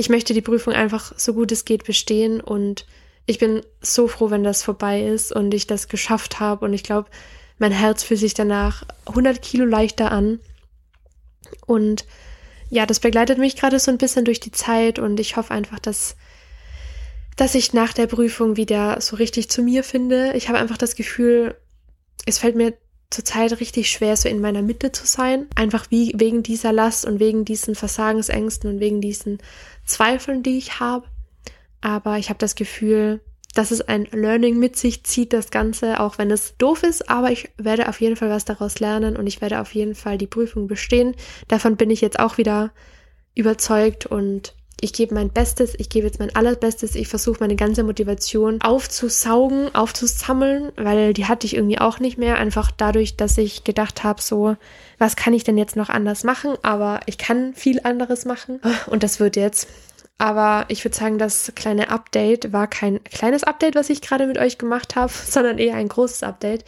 ich 0.00 0.08
möchte 0.08 0.32
die 0.32 0.40
Prüfung 0.40 0.72
einfach 0.72 1.12
so 1.16 1.34
gut 1.34 1.52
es 1.52 1.66
geht 1.66 1.84
bestehen 1.84 2.40
und 2.40 2.86
ich 3.26 3.38
bin 3.38 3.60
so 3.82 4.08
froh, 4.08 4.30
wenn 4.30 4.42
das 4.42 4.62
vorbei 4.62 5.02
ist 5.02 5.30
und 5.30 5.52
ich 5.52 5.66
das 5.66 5.88
geschafft 5.88 6.40
habe 6.40 6.64
und 6.64 6.72
ich 6.72 6.82
glaube, 6.82 7.10
mein 7.58 7.70
Herz 7.70 8.02
fühlt 8.02 8.18
sich 8.18 8.32
danach 8.32 8.84
100 9.06 9.42
Kilo 9.42 9.66
leichter 9.66 10.10
an 10.10 10.40
und 11.66 12.06
ja, 12.70 12.86
das 12.86 12.98
begleitet 12.98 13.36
mich 13.38 13.56
gerade 13.56 13.78
so 13.78 13.90
ein 13.90 13.98
bisschen 13.98 14.24
durch 14.24 14.40
die 14.40 14.52
Zeit 14.52 14.98
und 14.98 15.20
ich 15.20 15.36
hoffe 15.36 15.52
einfach, 15.52 15.78
dass 15.78 16.16
dass 17.36 17.54
ich 17.54 17.72
nach 17.72 17.92
der 17.92 18.06
Prüfung 18.06 18.56
wieder 18.56 19.00
so 19.00 19.16
richtig 19.16 19.50
zu 19.50 19.62
mir 19.62 19.82
finde. 19.82 20.32
Ich 20.34 20.48
habe 20.48 20.58
einfach 20.58 20.76
das 20.76 20.94
Gefühl, 20.94 21.56
es 22.26 22.38
fällt 22.38 22.56
mir 22.56 22.74
zurzeit 23.10 23.58
richtig 23.60 23.90
schwer, 23.90 24.16
so 24.16 24.28
in 24.28 24.40
meiner 24.40 24.62
Mitte 24.62 24.92
zu 24.92 25.06
sein. 25.06 25.46
Einfach 25.56 25.86
wie 25.90 26.12
wegen 26.16 26.42
dieser 26.42 26.72
Last 26.72 27.04
und 27.04 27.20
wegen 27.20 27.44
diesen 27.44 27.74
Versagensängsten 27.74 28.70
und 28.70 28.80
wegen 28.80 29.00
diesen 29.00 29.38
Zweifeln, 29.84 30.42
die 30.42 30.58
ich 30.58 30.80
habe. 30.80 31.06
Aber 31.80 32.18
ich 32.18 32.28
habe 32.28 32.38
das 32.38 32.54
Gefühl, 32.54 33.20
dass 33.54 33.72
es 33.72 33.80
ein 33.80 34.06
Learning 34.12 34.58
mit 34.58 34.76
sich 34.76 35.02
zieht, 35.04 35.32
das 35.32 35.50
Ganze, 35.50 35.98
auch 35.98 36.18
wenn 36.18 36.30
es 36.30 36.56
doof 36.56 36.84
ist, 36.84 37.10
aber 37.10 37.32
ich 37.32 37.50
werde 37.56 37.88
auf 37.88 38.00
jeden 38.00 38.16
Fall 38.16 38.30
was 38.30 38.44
daraus 38.44 38.78
lernen 38.78 39.16
und 39.16 39.26
ich 39.26 39.40
werde 39.40 39.60
auf 39.60 39.74
jeden 39.74 39.96
Fall 39.96 40.18
die 40.18 40.28
Prüfung 40.28 40.68
bestehen. 40.68 41.16
Davon 41.48 41.76
bin 41.76 41.90
ich 41.90 42.00
jetzt 42.00 42.20
auch 42.20 42.38
wieder 42.38 42.70
überzeugt 43.34 44.06
und 44.06 44.54
ich 44.80 44.92
gebe 44.92 45.14
mein 45.14 45.30
Bestes, 45.30 45.74
ich 45.78 45.88
gebe 45.88 46.06
jetzt 46.06 46.18
mein 46.18 46.34
allerbestes, 46.34 46.94
ich 46.94 47.08
versuche 47.08 47.40
meine 47.40 47.56
ganze 47.56 47.82
Motivation 47.82 48.60
aufzusaugen, 48.60 49.74
aufzusammeln, 49.74 50.72
weil 50.76 51.12
die 51.12 51.26
hatte 51.26 51.46
ich 51.46 51.54
irgendwie 51.54 51.78
auch 51.78 52.00
nicht 52.00 52.18
mehr, 52.18 52.36
einfach 52.36 52.70
dadurch, 52.70 53.16
dass 53.16 53.38
ich 53.38 53.64
gedacht 53.64 54.04
habe, 54.04 54.22
so, 54.22 54.56
was 54.98 55.16
kann 55.16 55.34
ich 55.34 55.44
denn 55.44 55.58
jetzt 55.58 55.76
noch 55.76 55.88
anders 55.88 56.24
machen, 56.24 56.54
aber 56.62 57.00
ich 57.06 57.18
kann 57.18 57.54
viel 57.54 57.80
anderes 57.84 58.24
machen 58.24 58.60
und 58.86 59.02
das 59.02 59.20
wird 59.20 59.36
jetzt. 59.36 59.68
Aber 60.18 60.66
ich 60.68 60.84
würde 60.84 60.96
sagen, 60.96 61.16
das 61.16 61.52
kleine 61.56 61.88
Update 61.88 62.52
war 62.52 62.66
kein 62.66 63.02
kleines 63.04 63.42
Update, 63.42 63.74
was 63.74 63.88
ich 63.88 64.02
gerade 64.02 64.26
mit 64.26 64.36
euch 64.36 64.58
gemacht 64.58 64.94
habe, 64.94 65.12
sondern 65.26 65.58
eher 65.58 65.76
ein 65.76 65.88
großes 65.88 66.22
Update. 66.22 66.64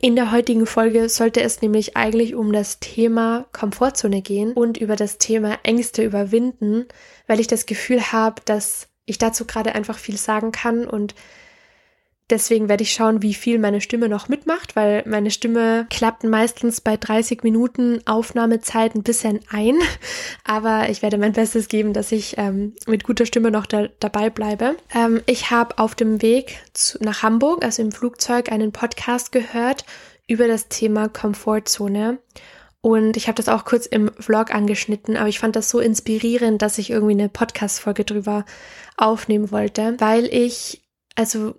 In 0.00 0.14
der 0.16 0.30
heutigen 0.30 0.66
Folge 0.66 1.08
sollte 1.08 1.42
es 1.42 1.60
nämlich 1.60 1.96
eigentlich 1.96 2.34
um 2.34 2.52
das 2.52 2.78
Thema 2.78 3.46
Komfortzone 3.52 4.22
gehen 4.22 4.52
und 4.52 4.78
über 4.78 4.96
das 4.96 5.18
Thema 5.18 5.58
Ängste 5.64 6.04
überwinden, 6.04 6.86
weil 7.26 7.40
ich 7.40 7.48
das 7.48 7.66
Gefühl 7.66 8.12
habe, 8.12 8.40
dass 8.44 8.88
ich 9.06 9.18
dazu 9.18 9.44
gerade 9.44 9.74
einfach 9.74 9.98
viel 9.98 10.16
sagen 10.16 10.52
kann 10.52 10.86
und 10.86 11.14
Deswegen 12.30 12.68
werde 12.68 12.82
ich 12.82 12.92
schauen, 12.92 13.20
wie 13.20 13.34
viel 13.34 13.58
meine 13.58 13.80
Stimme 13.80 14.08
noch 14.08 14.28
mitmacht, 14.28 14.74
weil 14.74 15.02
meine 15.06 15.30
Stimme 15.30 15.86
klappt 15.90 16.24
meistens 16.24 16.80
bei 16.80 16.96
30 16.96 17.42
Minuten 17.42 18.00
Aufnahmezeit 18.06 18.94
ein 18.94 19.02
bisschen 19.02 19.40
ein. 19.50 19.74
Aber 20.44 20.88
ich 20.88 21.02
werde 21.02 21.18
mein 21.18 21.32
Bestes 21.32 21.68
geben, 21.68 21.92
dass 21.92 22.10
ich 22.12 22.38
ähm, 22.38 22.74
mit 22.86 23.04
guter 23.04 23.26
Stimme 23.26 23.50
noch 23.50 23.66
da, 23.66 23.88
dabei 24.00 24.30
bleibe. 24.30 24.76
Ähm, 24.94 25.20
ich 25.26 25.50
habe 25.50 25.78
auf 25.78 25.94
dem 25.94 26.22
Weg 26.22 26.58
zu, 26.72 26.96
nach 27.02 27.22
Hamburg, 27.22 27.64
also 27.64 27.82
im 27.82 27.92
Flugzeug, 27.92 28.50
einen 28.50 28.72
Podcast 28.72 29.32
gehört 29.32 29.84
über 30.26 30.48
das 30.48 30.68
Thema 30.68 31.08
Komfortzone. 31.08 32.18
Und 32.80 33.16
ich 33.16 33.28
habe 33.28 33.36
das 33.36 33.48
auch 33.48 33.64
kurz 33.64 33.86
im 33.86 34.10
Vlog 34.18 34.52
angeschnitten, 34.52 35.16
aber 35.16 35.28
ich 35.28 35.38
fand 35.38 35.54
das 35.54 35.70
so 35.70 35.78
inspirierend, 35.78 36.62
dass 36.62 36.78
ich 36.78 36.90
irgendwie 36.90 37.12
eine 37.12 37.28
Podcast-Folge 37.28 38.04
drüber 38.04 38.44
aufnehmen 38.96 39.52
wollte, 39.52 39.96
weil 39.98 40.24
ich, 40.26 40.82
also 41.14 41.54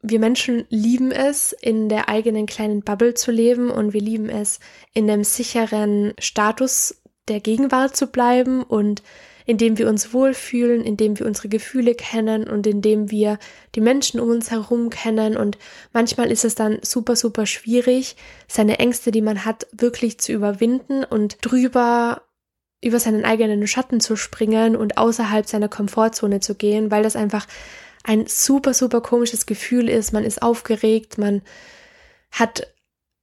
wir 0.00 0.20
Menschen 0.20 0.64
lieben 0.68 1.10
es, 1.10 1.52
in 1.52 1.88
der 1.88 2.08
eigenen 2.08 2.46
kleinen 2.46 2.82
Bubble 2.82 3.14
zu 3.14 3.30
leben 3.30 3.70
und 3.70 3.92
wir 3.92 4.00
lieben 4.00 4.28
es, 4.28 4.60
in 4.94 5.10
einem 5.10 5.24
sicheren 5.24 6.14
Status 6.18 7.02
der 7.28 7.40
Gegenwart 7.40 7.96
zu 7.96 8.06
bleiben 8.06 8.62
und 8.62 9.02
indem 9.44 9.78
wir 9.78 9.88
uns 9.88 10.12
wohlfühlen, 10.12 10.84
indem 10.84 11.18
wir 11.18 11.24
unsere 11.24 11.48
Gefühle 11.48 11.94
kennen 11.94 12.46
und 12.46 12.66
indem 12.66 13.10
wir 13.10 13.38
die 13.74 13.80
Menschen 13.80 14.20
um 14.20 14.28
uns 14.28 14.50
herum 14.50 14.90
kennen. 14.90 15.38
Und 15.38 15.56
manchmal 15.94 16.30
ist 16.30 16.44
es 16.44 16.54
dann 16.54 16.78
super, 16.82 17.16
super 17.16 17.46
schwierig, 17.46 18.16
seine 18.46 18.78
Ängste, 18.78 19.10
die 19.10 19.22
man 19.22 19.46
hat, 19.46 19.66
wirklich 19.72 20.20
zu 20.20 20.32
überwinden 20.32 21.02
und 21.02 21.38
drüber 21.40 22.22
über 22.80 23.00
seinen 23.00 23.24
eigenen 23.24 23.66
Schatten 23.66 24.00
zu 24.00 24.16
springen 24.16 24.76
und 24.76 24.98
außerhalb 24.98 25.46
seiner 25.46 25.68
Komfortzone 25.68 26.40
zu 26.40 26.54
gehen, 26.54 26.90
weil 26.90 27.02
das 27.02 27.16
einfach 27.16 27.46
ein 28.04 28.26
super, 28.26 28.74
super 28.74 29.00
komisches 29.00 29.46
Gefühl 29.46 29.88
ist. 29.88 30.12
Man 30.12 30.24
ist 30.24 30.42
aufgeregt, 30.42 31.18
man 31.18 31.42
hat 32.30 32.72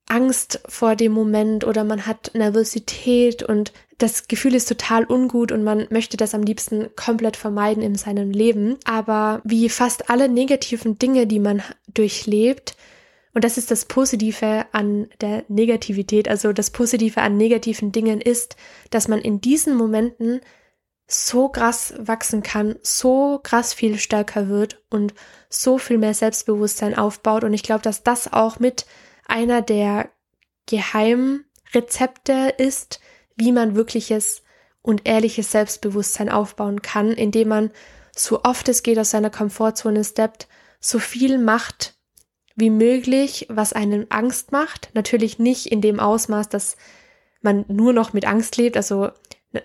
Angst 0.08 0.62
vor 0.68 0.96
dem 0.96 1.12
Moment 1.12 1.64
oder 1.64 1.84
man 1.84 2.06
hat 2.06 2.32
Nervosität 2.36 3.42
und 3.42 3.74
das 3.98 4.28
Gefühl 4.28 4.54
ist 4.54 4.68
total 4.68 5.06
ungut 5.06 5.52
und 5.52 5.64
man 5.64 5.88
möchte 5.90 6.18
das 6.18 6.36
am 6.36 6.44
liebsten 6.44 6.90
komplett 6.96 7.38
vermeiden 7.38 7.82
in 7.82 7.96
seinem 7.96 8.32
Leben. 8.32 8.78
Aber 8.84 9.42
wie 9.44 9.70
fast 9.70 10.10
alle 10.10 10.28
negativen 10.30 11.00
Dinge, 11.00 11.28
die 11.28 11.40
man 11.40 11.64
durchlebt, 11.94 12.76
und 13.34 13.44
das 13.44 13.58
ist 13.58 13.72
das 13.72 13.86
Positive 13.86 14.66
an 14.72 15.08
der 15.22 15.44
Negativität, 15.50 16.30
also 16.30 16.54
das 16.54 16.70
Positive 16.70 17.22
an 17.22 17.36
negativen 17.36 17.92
Dingen 17.92 18.22
ist, 18.22 18.56
dass 18.92 19.08
man 19.08 19.20
in 19.20 19.42
diesen 19.42 19.76
Momenten 19.76 20.40
so 21.08 21.50
krass 21.50 21.94
wachsen 21.98 22.42
kann, 22.42 22.76
so 22.82 23.40
krass 23.44 23.74
viel 23.74 24.00
stärker 24.00 24.48
wird 24.50 24.82
und 24.90 25.14
so 25.50 25.78
viel 25.78 25.98
mehr 25.98 26.14
Selbstbewusstsein 26.14 26.98
aufbaut. 26.98 27.44
Und 27.44 27.54
ich 27.54 27.64
glaube, 27.64 27.82
dass 27.82 28.04
das 28.04 28.34
auch 28.34 28.60
mit 28.60 28.86
einer 29.28 29.62
der 29.62 30.10
Geheimrezepte 30.66 32.54
ist, 32.58 33.00
wie 33.36 33.52
man 33.52 33.76
wirkliches 33.76 34.42
und 34.82 35.08
ehrliches 35.08 35.52
Selbstbewusstsein 35.52 36.30
aufbauen 36.30 36.82
kann, 36.82 37.12
indem 37.12 37.50
man 37.50 37.72
so 38.16 38.44
oft 38.44 38.70
es 38.70 38.82
geht 38.82 38.98
aus 38.98 39.12
seiner 39.12 39.30
Komfortzone 39.30 40.04
steppt, 40.04 40.48
so 40.80 41.00
viel 41.00 41.38
macht 41.38 41.96
wie 42.56 42.70
möglich, 42.70 43.48
was 43.50 43.74
einen 43.74 44.10
Angst 44.12 44.52
macht. 44.52 44.90
Natürlich 44.94 45.40
nicht 45.40 45.68
in 45.68 45.82
dem 45.82 46.00
Ausmaß, 46.00 46.50
dass 46.50 46.78
man 47.42 47.66
nur 47.68 47.94
noch 47.94 48.14
mit 48.14 48.26
Angst 48.26 48.58
lebt. 48.58 48.78
Also 48.78 49.12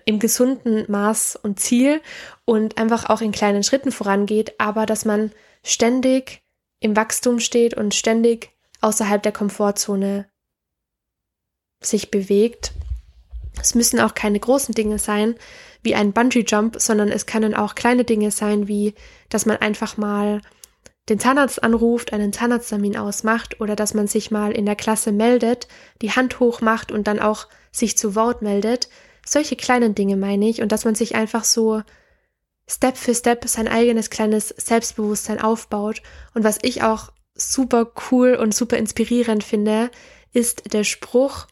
im 0.05 0.19
gesunden 0.19 0.85
Maß 0.89 1.37
und 1.41 1.59
Ziel 1.59 2.01
und 2.45 2.77
einfach 2.77 3.09
auch 3.09 3.21
in 3.21 3.31
kleinen 3.31 3.63
Schritten 3.63 3.91
vorangeht, 3.91 4.59
aber 4.59 4.85
dass 4.85 5.05
man 5.05 5.31
ständig 5.63 6.41
im 6.79 6.95
Wachstum 6.95 7.39
steht 7.39 7.75
und 7.75 7.93
ständig 7.93 8.51
außerhalb 8.81 9.21
der 9.21 9.31
Komfortzone 9.31 10.27
sich 11.81 12.11
bewegt. 12.11 12.73
Es 13.59 13.75
müssen 13.75 13.99
auch 13.99 14.15
keine 14.15 14.39
großen 14.39 14.73
Dinge 14.73 14.97
sein, 14.99 15.35
wie 15.83 15.95
ein 15.95 16.13
Bungee-Jump, 16.13 16.79
sondern 16.79 17.09
es 17.09 17.25
können 17.25 17.53
auch 17.53 17.75
kleine 17.75 18.03
Dinge 18.03 18.31
sein, 18.31 18.67
wie 18.67 18.93
dass 19.29 19.45
man 19.45 19.57
einfach 19.57 19.97
mal 19.97 20.41
den 21.09 21.19
Zahnarzt 21.19 21.63
anruft, 21.63 22.13
einen 22.13 22.31
Zahnarzttermin 22.31 22.95
ausmacht 22.95 23.59
oder 23.59 23.75
dass 23.75 23.93
man 23.93 24.07
sich 24.07 24.31
mal 24.31 24.51
in 24.51 24.65
der 24.65 24.75
Klasse 24.75 25.11
meldet, 25.11 25.67
die 26.01 26.11
Hand 26.11 26.39
hoch 26.39 26.61
macht 26.61 26.91
und 26.91 27.07
dann 27.07 27.19
auch 27.19 27.47
sich 27.71 27.97
zu 27.97 28.15
Wort 28.15 28.41
meldet, 28.41 28.89
solche 29.25 29.55
kleinen 29.55 29.95
Dinge 29.95 30.17
meine 30.17 30.49
ich 30.49 30.61
und 30.61 30.71
dass 30.71 30.85
man 30.85 30.95
sich 30.95 31.15
einfach 31.15 31.43
so 31.43 31.81
Step 32.67 32.97
für 32.97 33.13
Step 33.13 33.47
sein 33.47 33.67
eigenes 33.67 34.09
kleines 34.09 34.49
Selbstbewusstsein 34.49 35.41
aufbaut. 35.41 36.01
Und 36.33 36.43
was 36.43 36.59
ich 36.61 36.83
auch 36.83 37.11
super 37.35 37.91
cool 38.11 38.35
und 38.35 38.55
super 38.55 38.77
inspirierend 38.77 39.43
finde, 39.43 39.91
ist 40.33 40.73
der 40.73 40.83
Spruch 40.83 41.47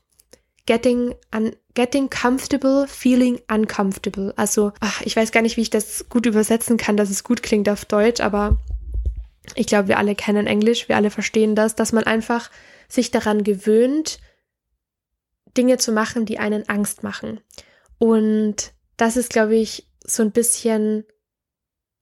getting, 0.65 1.15
un, 1.35 1.55
getting 1.73 2.09
comfortable, 2.09 2.87
feeling 2.87 3.41
uncomfortable. 3.51 4.33
Also, 4.37 4.71
ach, 4.79 5.01
ich 5.01 5.15
weiß 5.15 5.31
gar 5.31 5.41
nicht, 5.41 5.57
wie 5.57 5.61
ich 5.61 5.69
das 5.69 6.07
gut 6.09 6.25
übersetzen 6.25 6.77
kann, 6.77 6.95
dass 6.95 7.09
es 7.09 7.23
gut 7.23 7.43
klingt 7.43 7.67
auf 7.69 7.85
Deutsch, 7.85 8.21
aber 8.21 8.57
ich 9.55 9.67
glaube, 9.67 9.87
wir 9.87 9.97
alle 9.97 10.15
kennen 10.15 10.47
Englisch, 10.47 10.87
wir 10.87 10.95
alle 10.95 11.09
verstehen 11.09 11.55
das, 11.55 11.75
dass 11.75 11.91
man 11.91 12.03
einfach 12.03 12.51
sich 12.87 13.11
daran 13.11 13.43
gewöhnt, 13.43 14.19
Dinge 15.57 15.77
zu 15.77 15.91
machen, 15.91 16.25
die 16.25 16.39
einen 16.39 16.67
Angst 16.69 17.03
machen. 17.03 17.41
Und 17.97 18.73
das 18.97 19.17
ist, 19.17 19.29
glaube 19.29 19.55
ich, 19.55 19.87
so 20.03 20.23
ein 20.23 20.31
bisschen 20.31 21.05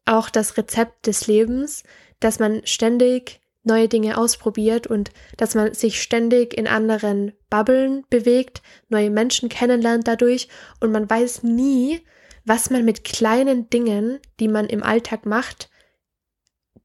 auch 0.05 0.29
das 0.29 0.57
Rezept 0.57 1.07
des 1.07 1.27
Lebens, 1.27 1.83
dass 2.19 2.39
man 2.39 2.65
ständig 2.65 3.41
neue 3.63 3.87
Dinge 3.89 4.17
ausprobiert 4.17 4.87
und 4.87 5.11
dass 5.35 5.53
man 5.53 5.73
sich 5.73 6.01
ständig 6.01 6.57
in 6.57 6.67
anderen 6.67 7.33
Bubblen 7.49 8.05
bewegt, 8.09 8.61
neue 8.87 9.09
Menschen 9.09 9.49
kennenlernt 9.49 10.07
dadurch 10.07 10.47
und 10.79 10.91
man 10.91 11.09
weiß 11.09 11.43
nie, 11.43 12.01
was 12.45 12.69
man 12.69 12.85
mit 12.85 13.03
kleinen 13.03 13.69
Dingen, 13.69 14.19
die 14.39 14.47
man 14.47 14.67
im 14.67 14.81
Alltag 14.81 15.25
macht, 15.25 15.69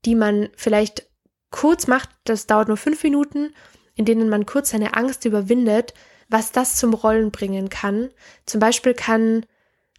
die 0.04 0.16
man 0.16 0.48
vielleicht 0.56 1.06
kurz 1.50 1.86
macht, 1.86 2.10
das 2.24 2.48
dauert 2.48 2.66
nur 2.66 2.76
fünf 2.76 3.04
Minuten, 3.04 3.54
in 3.94 4.04
denen 4.04 4.28
man 4.28 4.46
kurz 4.46 4.70
seine 4.70 4.94
Angst 4.94 5.24
überwindet, 5.24 5.94
was 6.32 6.52
das 6.52 6.76
zum 6.76 6.94
Rollen 6.94 7.30
bringen 7.30 7.68
kann. 7.68 8.10
Zum 8.46 8.60
Beispiel 8.60 8.94
kann 8.94 9.44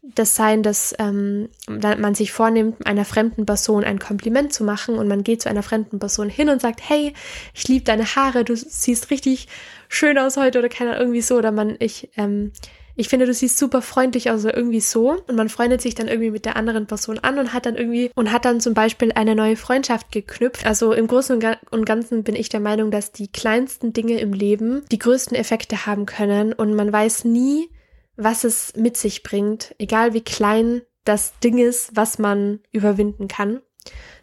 das 0.03 0.35
sein, 0.35 0.63
dass 0.63 0.93
ähm, 0.99 1.49
man 1.67 2.13
sich 2.13 2.33
vornimmt, 2.33 2.85
einer 2.85 3.05
fremden 3.05 3.45
Person 3.45 3.85
ein 3.85 3.99
Kompliment 3.99 4.51
zu 4.51 4.65
machen 4.65 4.97
und 4.97 5.07
man 5.07 5.23
geht 5.23 5.41
zu 5.41 5.49
einer 5.49 5.63
fremden 5.63 5.99
Person 5.99 6.29
hin 6.29 6.49
und 6.49 6.61
sagt, 6.61 6.81
hey, 6.89 7.13
ich 7.53 7.67
liebe 7.69 7.85
deine 7.85 8.05
Haare, 8.05 8.43
du 8.43 8.55
siehst 8.55 9.11
richtig 9.11 9.47
schön 9.87 10.17
aus 10.17 10.35
heute 10.35 10.59
oder 10.59 10.67
keine 10.67 10.97
irgendwie 10.97 11.21
so 11.21 11.37
oder 11.37 11.51
man, 11.51 11.77
ich, 11.79 12.09
ähm, 12.17 12.51
ich 12.95 13.09
finde, 13.09 13.25
du 13.25 13.33
siehst 13.33 13.57
super 13.57 13.81
freundlich 13.81 14.29
aus 14.29 14.45
oder 14.45 14.55
irgendwie 14.55 14.81
so 14.81 15.17
und 15.27 15.35
man 15.35 15.49
freundet 15.49 15.81
sich 15.81 15.95
dann 15.95 16.07
irgendwie 16.07 16.31
mit 16.31 16.45
der 16.45 16.55
anderen 16.55 16.85
Person 16.85 17.19
an 17.19 17.39
und 17.39 17.53
hat 17.53 17.65
dann 17.65 17.75
irgendwie 17.75 18.11
und 18.15 18.31
hat 18.31 18.45
dann 18.45 18.59
zum 18.59 18.73
Beispiel 18.73 19.11
eine 19.13 19.35
neue 19.35 19.55
Freundschaft 19.55 20.11
geknüpft. 20.11 20.65
Also 20.65 20.93
im 20.93 21.07
Großen 21.07 21.41
und 21.71 21.85
Ganzen 21.85 22.23
bin 22.23 22.35
ich 22.35 22.49
der 22.49 22.59
Meinung, 22.59 22.91
dass 22.91 23.11
die 23.11 23.31
kleinsten 23.31 23.93
Dinge 23.93 24.19
im 24.19 24.33
Leben 24.33 24.83
die 24.91 24.99
größten 24.99 25.35
Effekte 25.35 25.85
haben 25.85 26.05
können 26.05 26.53
und 26.53 26.75
man 26.75 26.93
weiß 26.93 27.25
nie, 27.25 27.69
was 28.15 28.43
es 28.43 28.75
mit 28.75 28.95
sich 28.95 29.23
bringt, 29.23 29.73
egal 29.79 30.13
wie 30.13 30.21
klein 30.21 30.81
das 31.03 31.39
Ding 31.39 31.57
ist, 31.57 31.95
was 31.95 32.19
man 32.19 32.59
überwinden 32.71 33.27
kann. 33.27 33.61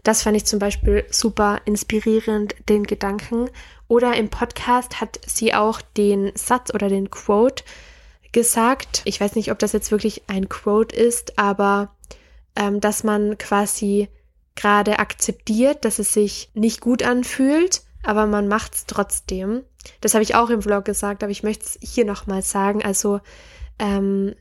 Das 0.02 0.22
fand 0.22 0.37
ich 0.37 0.46
zum 0.46 0.59
Beispiel 0.59 1.04
super 1.11 1.61
inspirierend, 1.66 2.54
den 2.68 2.85
Gedanken. 2.85 3.50
Oder 3.88 4.14
im 4.14 4.30
Podcast 4.30 5.00
hat 5.00 5.20
sie 5.26 5.52
auch 5.52 5.83
den 5.83 6.33
Satz 6.35 6.72
oder 6.72 6.88
den 6.88 7.11
Quote 7.11 7.64
gesagt. 8.33 9.03
Ich 9.05 9.21
weiß 9.21 9.35
nicht, 9.35 9.51
ob 9.51 9.59
das 9.59 9.73
jetzt 9.73 9.90
wirklich 9.90 10.23
ein 10.27 10.49
Quote 10.49 10.95
ist, 10.95 11.38
aber 11.38 11.95
ähm, 12.57 12.81
dass 12.81 13.05
man 13.05 13.38
quasi 13.38 14.09
gerade 14.57 14.99
akzeptiert, 14.99 15.85
dass 15.85 15.99
es 15.99 16.12
sich 16.12 16.51
nicht 16.55 16.81
gut 16.81 17.03
anfühlt, 17.03 17.83
aber 18.03 18.27
man 18.27 18.49
macht 18.49 18.75
es 18.75 18.87
trotzdem. 18.87 19.62
Das 20.01 20.14
habe 20.14 20.23
ich 20.23 20.35
auch 20.35 20.51
im 20.51 20.62
Vlog 20.62 20.85
gesagt, 20.85 21.23
aber 21.23 21.33
ich 21.33 21.43
möchte 21.43 21.64
es 21.64 21.79
hier 21.81 22.05
nochmal 22.05 22.43
sagen. 22.43 22.83
Also 22.83 23.21
ähm, 23.79 24.35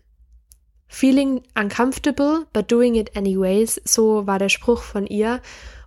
Feeling 0.88 1.44
uncomfortable, 1.56 2.48
but 2.52 2.72
doing 2.72 2.96
it 2.96 3.16
anyways, 3.16 3.80
so 3.86 4.26
war 4.26 4.40
der 4.40 4.50
Spruch 4.50 4.82
von 4.82 5.06
ihr. 5.06 5.42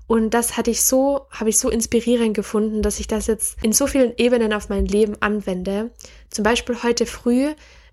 Und 0.07 0.31
das 0.31 0.57
hatte 0.57 0.71
ich 0.71 0.83
so, 0.83 1.27
habe 1.31 1.51
ich 1.51 1.59
so 1.59 1.71
inspirierend 1.71 2.35
gefunden, 2.35 2.83
dass 2.83 3.01
ich 3.01 3.09
das 3.09 3.27
jetzt 3.27 3.62
in 3.62 3.73
so 3.73 3.87
vielen 3.87 4.12
Ebenen 4.17 4.53
auf 4.53 4.69
mein 4.69 4.87
Leben 4.87 5.17
anwende. 5.21 5.91
Zum 6.31 6.45
Beispiel 6.45 6.83
heute 6.83 7.07
früh. 7.07 7.53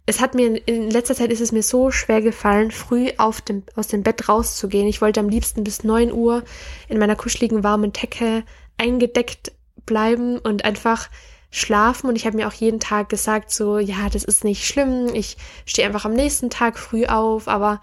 Es 0.09 0.19
hat 0.19 0.33
mir 0.33 0.67
in 0.67 0.89
letzter 0.89 1.13
Zeit 1.13 1.31
ist 1.31 1.39
es 1.39 1.51
mir 1.51 1.61
so 1.61 1.91
schwer 1.91 2.19
gefallen, 2.23 2.71
früh 2.71 3.11
auf 3.17 3.41
dem, 3.41 3.61
aus 3.75 3.89
dem 3.89 4.01
Bett 4.01 4.27
rauszugehen. 4.27 4.87
Ich 4.87 5.01
wollte 5.01 5.19
am 5.19 5.29
liebsten 5.29 5.63
bis 5.63 5.83
9 5.83 6.11
Uhr 6.11 6.43
in 6.87 6.97
meiner 6.97 7.15
kuscheligen 7.15 7.63
warmen 7.63 7.93
Decke 7.93 8.41
eingedeckt 8.75 9.51
bleiben 9.85 10.39
und 10.39 10.65
einfach 10.65 11.11
schlafen. 11.51 12.09
Und 12.09 12.15
ich 12.15 12.25
habe 12.25 12.37
mir 12.37 12.47
auch 12.47 12.53
jeden 12.53 12.79
Tag 12.79 13.09
gesagt, 13.09 13.51
so, 13.51 13.77
ja, 13.77 14.09
das 14.11 14.23
ist 14.23 14.43
nicht 14.43 14.65
schlimm, 14.65 15.13
ich 15.13 15.37
stehe 15.67 15.87
einfach 15.87 16.05
am 16.05 16.13
nächsten 16.15 16.49
Tag 16.49 16.79
früh 16.79 17.05
auf, 17.05 17.47
aber 17.47 17.79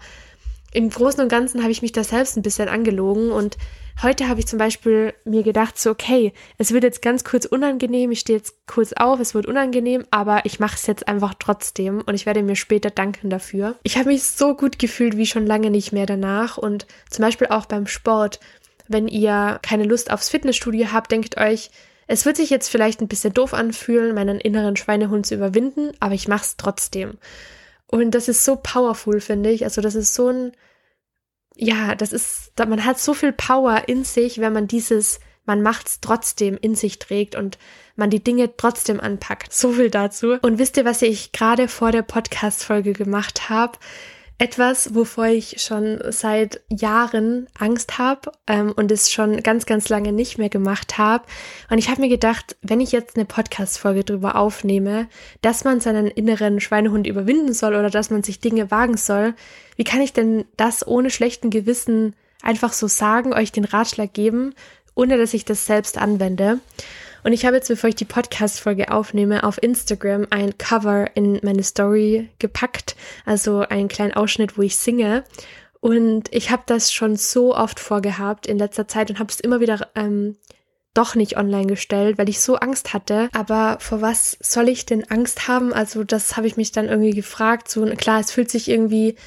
im 0.73 0.89
Großen 0.89 1.21
und 1.21 1.29
Ganzen 1.29 1.61
habe 1.61 1.71
ich 1.71 1.81
mich 1.81 1.93
da 1.93 2.03
selbst 2.03 2.35
ein 2.35 2.43
bisschen 2.43 2.67
angelogen. 2.67 3.31
Und 3.31 3.55
heute 4.03 4.27
habe 4.27 4.39
ich 4.39 4.47
zum 4.47 4.59
Beispiel 4.59 5.13
mir 5.25 5.43
gedacht, 5.43 5.77
so, 5.79 5.89
okay, 5.89 6.33
es 6.57 6.71
wird 6.71 6.83
jetzt 6.83 7.01
ganz 7.01 7.23
kurz 7.23 7.45
unangenehm, 7.45 8.11
ich 8.11 8.19
stehe 8.19 8.37
jetzt 8.37 8.55
kurz 8.67 8.93
auf, 8.93 9.19
es 9.19 9.33
wird 9.33 9.45
unangenehm, 9.45 10.05
aber 10.11 10.45
ich 10.45 10.59
mache 10.59 10.75
es 10.75 10.87
jetzt 10.87 11.07
einfach 11.07 11.33
trotzdem 11.37 12.01
und 12.05 12.13
ich 12.13 12.25
werde 12.25 12.43
mir 12.43 12.55
später 12.55 12.89
danken 12.89 13.29
dafür. 13.29 13.75
Ich 13.83 13.97
habe 13.97 14.09
mich 14.09 14.23
so 14.23 14.55
gut 14.55 14.79
gefühlt 14.79 15.17
wie 15.17 15.25
schon 15.25 15.45
lange 15.45 15.69
nicht 15.69 15.91
mehr 15.91 16.05
danach 16.05 16.57
und 16.57 16.85
zum 17.09 17.23
Beispiel 17.23 17.47
auch 17.47 17.65
beim 17.65 17.87
Sport. 17.87 18.39
Wenn 18.87 19.07
ihr 19.07 19.59
keine 19.61 19.83
Lust 19.83 20.11
aufs 20.11 20.29
Fitnessstudio 20.29 20.91
habt, 20.91 21.11
denkt 21.11 21.37
euch, 21.37 21.71
es 22.07 22.25
wird 22.25 22.37
sich 22.37 22.49
jetzt 22.49 22.69
vielleicht 22.69 23.01
ein 23.01 23.09
bisschen 23.09 23.33
doof 23.33 23.53
anfühlen, 23.53 24.15
meinen 24.15 24.39
inneren 24.39 24.77
Schweinehund 24.77 25.25
zu 25.25 25.35
überwinden, 25.35 25.91
aber 25.99 26.13
ich 26.13 26.27
mach's 26.27 26.55
trotzdem. 26.55 27.17
Und 27.87 28.11
das 28.11 28.27
ist 28.27 28.45
so 28.45 28.55
powerful, 28.55 29.19
finde 29.19 29.49
ich. 29.49 29.63
Also 29.63 29.81
das 29.81 29.95
ist 29.95 30.13
so 30.13 30.29
ein, 30.29 30.51
ja, 31.57 31.95
das 31.95 32.13
ist, 32.13 32.51
man 32.57 32.85
hat 32.85 32.99
so 32.99 33.13
viel 33.13 33.33
Power 33.33 33.83
in 33.87 34.03
sich, 34.03 34.39
wenn 34.39 34.53
man 34.53 34.67
dieses, 34.67 35.19
man 35.45 35.61
macht's 35.61 35.99
trotzdem 36.01 36.57
in 36.61 36.75
sich 36.75 36.99
trägt 36.99 37.35
und 37.35 37.57
man 37.95 38.09
die 38.09 38.23
Dinge 38.23 38.55
trotzdem 38.55 38.99
anpackt. 38.99 39.53
So 39.53 39.71
viel 39.73 39.89
dazu. 39.89 40.37
Und 40.41 40.59
wisst 40.59 40.77
ihr, 40.77 40.85
was 40.85 41.01
ich 41.01 41.31
gerade 41.31 41.67
vor 41.67 41.91
der 41.91 42.03
Podcast-Folge 42.03 42.93
gemacht 42.93 43.49
habe? 43.49 43.77
Etwas, 44.39 44.93
wovor 44.93 45.25
ich 45.25 45.61
schon 45.61 45.99
seit 46.09 46.61
Jahren 46.69 47.47
Angst 47.57 47.97
habe 47.97 48.31
ähm, 48.45 48.71
und 48.71 48.91
es 48.91 49.11
schon 49.11 49.41
ganz, 49.41 49.65
ganz 49.65 49.89
lange 49.89 50.11
nicht 50.11 50.37
mehr 50.37 50.49
gemacht 50.49 50.99
habe. 50.99 51.25
Und 51.71 51.79
ich 51.79 51.89
habe 51.89 52.01
mir 52.01 52.09
gedacht, 52.09 52.55
wenn 52.61 52.79
ich 52.79 52.91
jetzt 52.91 53.15
eine 53.15 53.25
Podcast-Folge 53.25 54.03
drüber 54.03 54.35
aufnehme, 54.35 55.07
dass 55.41 55.63
man 55.63 55.79
seinen 55.79 56.07
inneren 56.07 56.59
Schweinehund 56.59 57.07
überwinden 57.07 57.53
soll 57.53 57.75
oder 57.75 57.89
dass 57.89 58.11
man 58.11 58.21
sich 58.21 58.39
Dinge 58.39 58.69
wagen 58.69 58.97
soll, 58.97 59.33
wie 59.75 59.83
kann 59.83 60.01
ich 60.01 60.13
denn 60.13 60.45
das 60.55 60.85
ohne 60.85 61.09
schlechten 61.09 61.49
Gewissen 61.49 62.15
einfach 62.43 62.73
so 62.73 62.87
sagen, 62.87 63.33
euch 63.33 63.51
den 63.51 63.65
Ratschlag 63.65 64.13
geben, 64.13 64.53
ohne 64.93 65.17
dass 65.17 65.33
ich 65.33 65.45
das 65.45 65.65
selbst 65.65 65.97
anwende? 65.97 66.59
Und 67.27 67.33
ich 67.33 67.45
habe 67.45 67.57
jetzt, 67.57 67.67
bevor 67.67 67.89
ich 67.89 67.95
die 67.97 68.05
Podcast-Folge 68.05 68.89
aufnehme, 68.89 69.43
auf 69.43 69.61
Instagram 69.61 70.27
ein 70.29 70.57
Cover 70.57 71.13
in 71.13 71.41
meine 71.43 71.61
Story 71.61 72.29
gepackt, 72.39 72.95
also 73.25 73.59
einen 73.67 73.89
kleinen 73.89 74.13
Ausschnitt, 74.13 74.57
wo 74.57 74.61
ich 74.61 74.77
singe. 74.77 75.25
Und 75.81 76.33
ich 76.33 76.51
habe 76.51 76.63
das 76.67 76.93
schon 76.93 77.17
so 77.17 77.53
oft 77.53 77.81
vorgehabt 77.81 78.47
in 78.47 78.57
letzter 78.57 78.87
Zeit 78.87 79.09
und 79.09 79.19
habe 79.19 79.29
es 79.29 79.41
immer 79.41 79.59
wieder 79.59 79.89
ähm, 79.95 80.37
doch 80.93 81.15
nicht 81.15 81.35
online 81.35 81.67
gestellt, 81.67 82.17
weil 82.17 82.29
ich 82.29 82.39
so 82.39 82.55
Angst 82.55 82.93
hatte. 82.93 83.27
Aber 83.33 83.75
vor 83.81 84.01
was 84.01 84.37
soll 84.39 84.69
ich 84.69 84.85
denn 84.85 85.03
Angst 85.11 85.49
haben? 85.49 85.73
Also 85.73 86.05
das 86.05 86.37
habe 86.37 86.47
ich 86.47 86.55
mich 86.55 86.71
dann 86.71 86.87
irgendwie 86.87 87.11
gefragt. 87.11 87.69
So 87.69 87.85
klar, 87.97 88.21
es 88.21 88.31
fühlt 88.31 88.49
sich 88.49 88.69
irgendwie, 88.69 89.17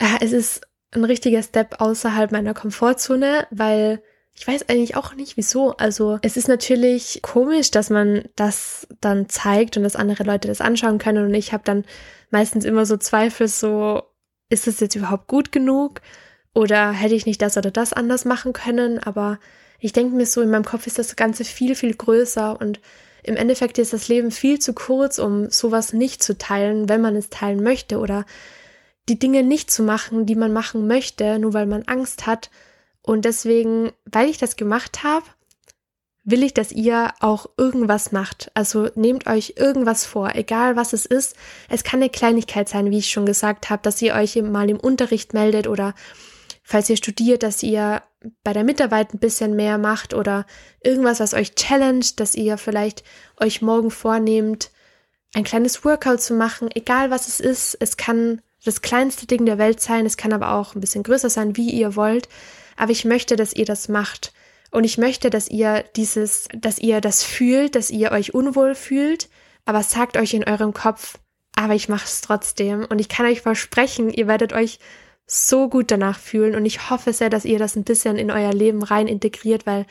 äh, 0.00 0.18
es 0.20 0.32
ist 0.32 0.62
ein 0.90 1.04
richtiger 1.04 1.44
Step 1.44 1.80
außerhalb 1.80 2.32
meiner 2.32 2.54
Komfortzone, 2.54 3.46
weil 3.52 4.02
ich 4.40 4.46
weiß 4.46 4.70
eigentlich 4.70 4.96
auch 4.96 5.14
nicht 5.14 5.36
wieso. 5.36 5.76
Also 5.76 6.18
es 6.22 6.38
ist 6.38 6.48
natürlich 6.48 7.20
komisch, 7.20 7.70
dass 7.70 7.90
man 7.90 8.24
das 8.36 8.88
dann 9.02 9.28
zeigt 9.28 9.76
und 9.76 9.82
dass 9.82 9.96
andere 9.96 10.24
Leute 10.24 10.48
das 10.48 10.62
anschauen 10.62 10.96
können. 10.96 11.26
Und 11.26 11.34
ich 11.34 11.52
habe 11.52 11.62
dann 11.62 11.84
meistens 12.30 12.64
immer 12.64 12.86
so 12.86 12.96
Zweifel, 12.96 13.48
so 13.48 14.02
ist 14.48 14.66
das 14.66 14.80
jetzt 14.80 14.96
überhaupt 14.96 15.26
gut 15.26 15.52
genug? 15.52 16.00
Oder 16.54 16.90
hätte 16.92 17.14
ich 17.14 17.26
nicht 17.26 17.42
das 17.42 17.58
oder 17.58 17.70
das 17.70 17.92
anders 17.92 18.24
machen 18.24 18.54
können? 18.54 18.98
Aber 18.98 19.38
ich 19.78 19.92
denke 19.92 20.16
mir 20.16 20.24
so, 20.24 20.40
in 20.40 20.50
meinem 20.50 20.64
Kopf 20.64 20.86
ist 20.86 20.98
das 20.98 21.16
Ganze 21.16 21.44
viel, 21.44 21.74
viel 21.74 21.92
größer 21.92 22.58
und 22.58 22.80
im 23.22 23.36
Endeffekt 23.36 23.76
ist 23.76 23.92
das 23.92 24.08
Leben 24.08 24.30
viel 24.30 24.58
zu 24.58 24.72
kurz, 24.72 25.18
um 25.18 25.50
sowas 25.50 25.92
nicht 25.92 26.22
zu 26.22 26.38
teilen, 26.38 26.88
wenn 26.88 27.02
man 27.02 27.14
es 27.14 27.28
teilen 27.28 27.62
möchte 27.62 27.98
oder 27.98 28.24
die 29.06 29.18
Dinge 29.18 29.42
nicht 29.42 29.70
zu 29.70 29.82
machen, 29.82 30.24
die 30.24 30.34
man 30.34 30.54
machen 30.54 30.86
möchte, 30.86 31.38
nur 31.38 31.52
weil 31.52 31.66
man 31.66 31.82
Angst 31.82 32.26
hat, 32.26 32.48
und 33.02 33.24
deswegen, 33.24 33.92
weil 34.04 34.28
ich 34.28 34.38
das 34.38 34.56
gemacht 34.56 35.02
habe, 35.02 35.24
will 36.24 36.42
ich, 36.42 36.54
dass 36.54 36.72
ihr 36.72 37.12
auch 37.20 37.46
irgendwas 37.56 38.12
macht. 38.12 38.50
Also 38.54 38.88
nehmt 38.94 39.26
euch 39.26 39.54
irgendwas 39.56 40.04
vor, 40.04 40.34
egal 40.34 40.76
was 40.76 40.92
es 40.92 41.06
ist. 41.06 41.34
Es 41.68 41.82
kann 41.82 42.00
eine 42.00 42.10
Kleinigkeit 42.10 42.68
sein, 42.68 42.90
wie 42.90 42.98
ich 42.98 43.10
schon 43.10 43.26
gesagt 43.26 43.70
habe, 43.70 43.82
dass 43.82 44.02
ihr 44.02 44.14
euch 44.14 44.36
mal 44.36 44.68
im 44.68 44.78
Unterricht 44.78 45.32
meldet 45.32 45.66
oder 45.66 45.94
falls 46.62 46.90
ihr 46.90 46.96
studiert, 46.96 47.42
dass 47.42 47.62
ihr 47.62 48.02
bei 48.44 48.52
der 48.52 48.64
Mitarbeit 48.64 49.14
ein 49.14 49.18
bisschen 49.18 49.56
mehr 49.56 49.78
macht 49.78 50.12
oder 50.14 50.46
irgendwas, 50.84 51.20
was 51.20 51.34
euch 51.34 51.54
challenged, 51.54 52.20
dass 52.20 52.34
ihr 52.34 52.58
vielleicht 52.58 53.02
euch 53.38 53.62
morgen 53.62 53.90
vornehmt, 53.90 54.70
ein 55.34 55.44
kleines 55.44 55.84
Workout 55.84 56.20
zu 56.20 56.34
machen, 56.34 56.68
egal 56.74 57.10
was 57.10 57.28
es 57.28 57.40
ist. 57.40 57.76
Es 57.80 57.96
kann 57.96 58.42
das 58.64 58.82
kleinste 58.82 59.26
Ding 59.26 59.46
der 59.46 59.58
Welt 59.58 59.80
sein, 59.80 60.06
es 60.06 60.16
kann 60.16 60.32
aber 60.32 60.52
auch 60.52 60.74
ein 60.74 60.80
bisschen 60.80 61.02
größer 61.02 61.30
sein, 61.30 61.56
wie 61.56 61.70
ihr 61.70 61.96
wollt 61.96 62.28
aber 62.80 62.92
ich 62.92 63.04
möchte, 63.04 63.36
dass 63.36 63.52
ihr 63.52 63.66
das 63.66 63.90
macht. 63.90 64.32
Und 64.70 64.84
ich 64.84 64.96
möchte, 64.96 65.28
dass 65.28 65.48
ihr 65.48 65.84
dieses, 65.96 66.48
dass 66.56 66.78
ihr 66.78 67.02
das 67.02 67.22
fühlt, 67.22 67.74
dass 67.74 67.90
ihr 67.90 68.10
euch 68.10 68.32
unwohl 68.32 68.74
fühlt, 68.74 69.28
aber 69.66 69.82
sagt 69.82 70.16
euch 70.16 70.32
in 70.32 70.44
eurem 70.44 70.72
Kopf, 70.72 71.18
aber 71.54 71.74
ich 71.74 71.90
mache 71.90 72.06
es 72.06 72.22
trotzdem. 72.22 72.86
Und 72.88 72.98
ich 72.98 73.10
kann 73.10 73.26
euch 73.26 73.42
versprechen, 73.42 74.08
ihr 74.08 74.26
werdet 74.26 74.54
euch 74.54 74.78
so 75.26 75.68
gut 75.68 75.90
danach 75.90 76.18
fühlen. 76.18 76.54
Und 76.54 76.64
ich 76.64 76.88
hoffe 76.88 77.12
sehr, 77.12 77.28
dass 77.28 77.44
ihr 77.44 77.58
das 77.58 77.76
ein 77.76 77.84
bisschen 77.84 78.16
in 78.16 78.30
euer 78.30 78.54
Leben 78.54 78.82
rein 78.82 79.08
integriert, 79.08 79.66
weil 79.66 79.84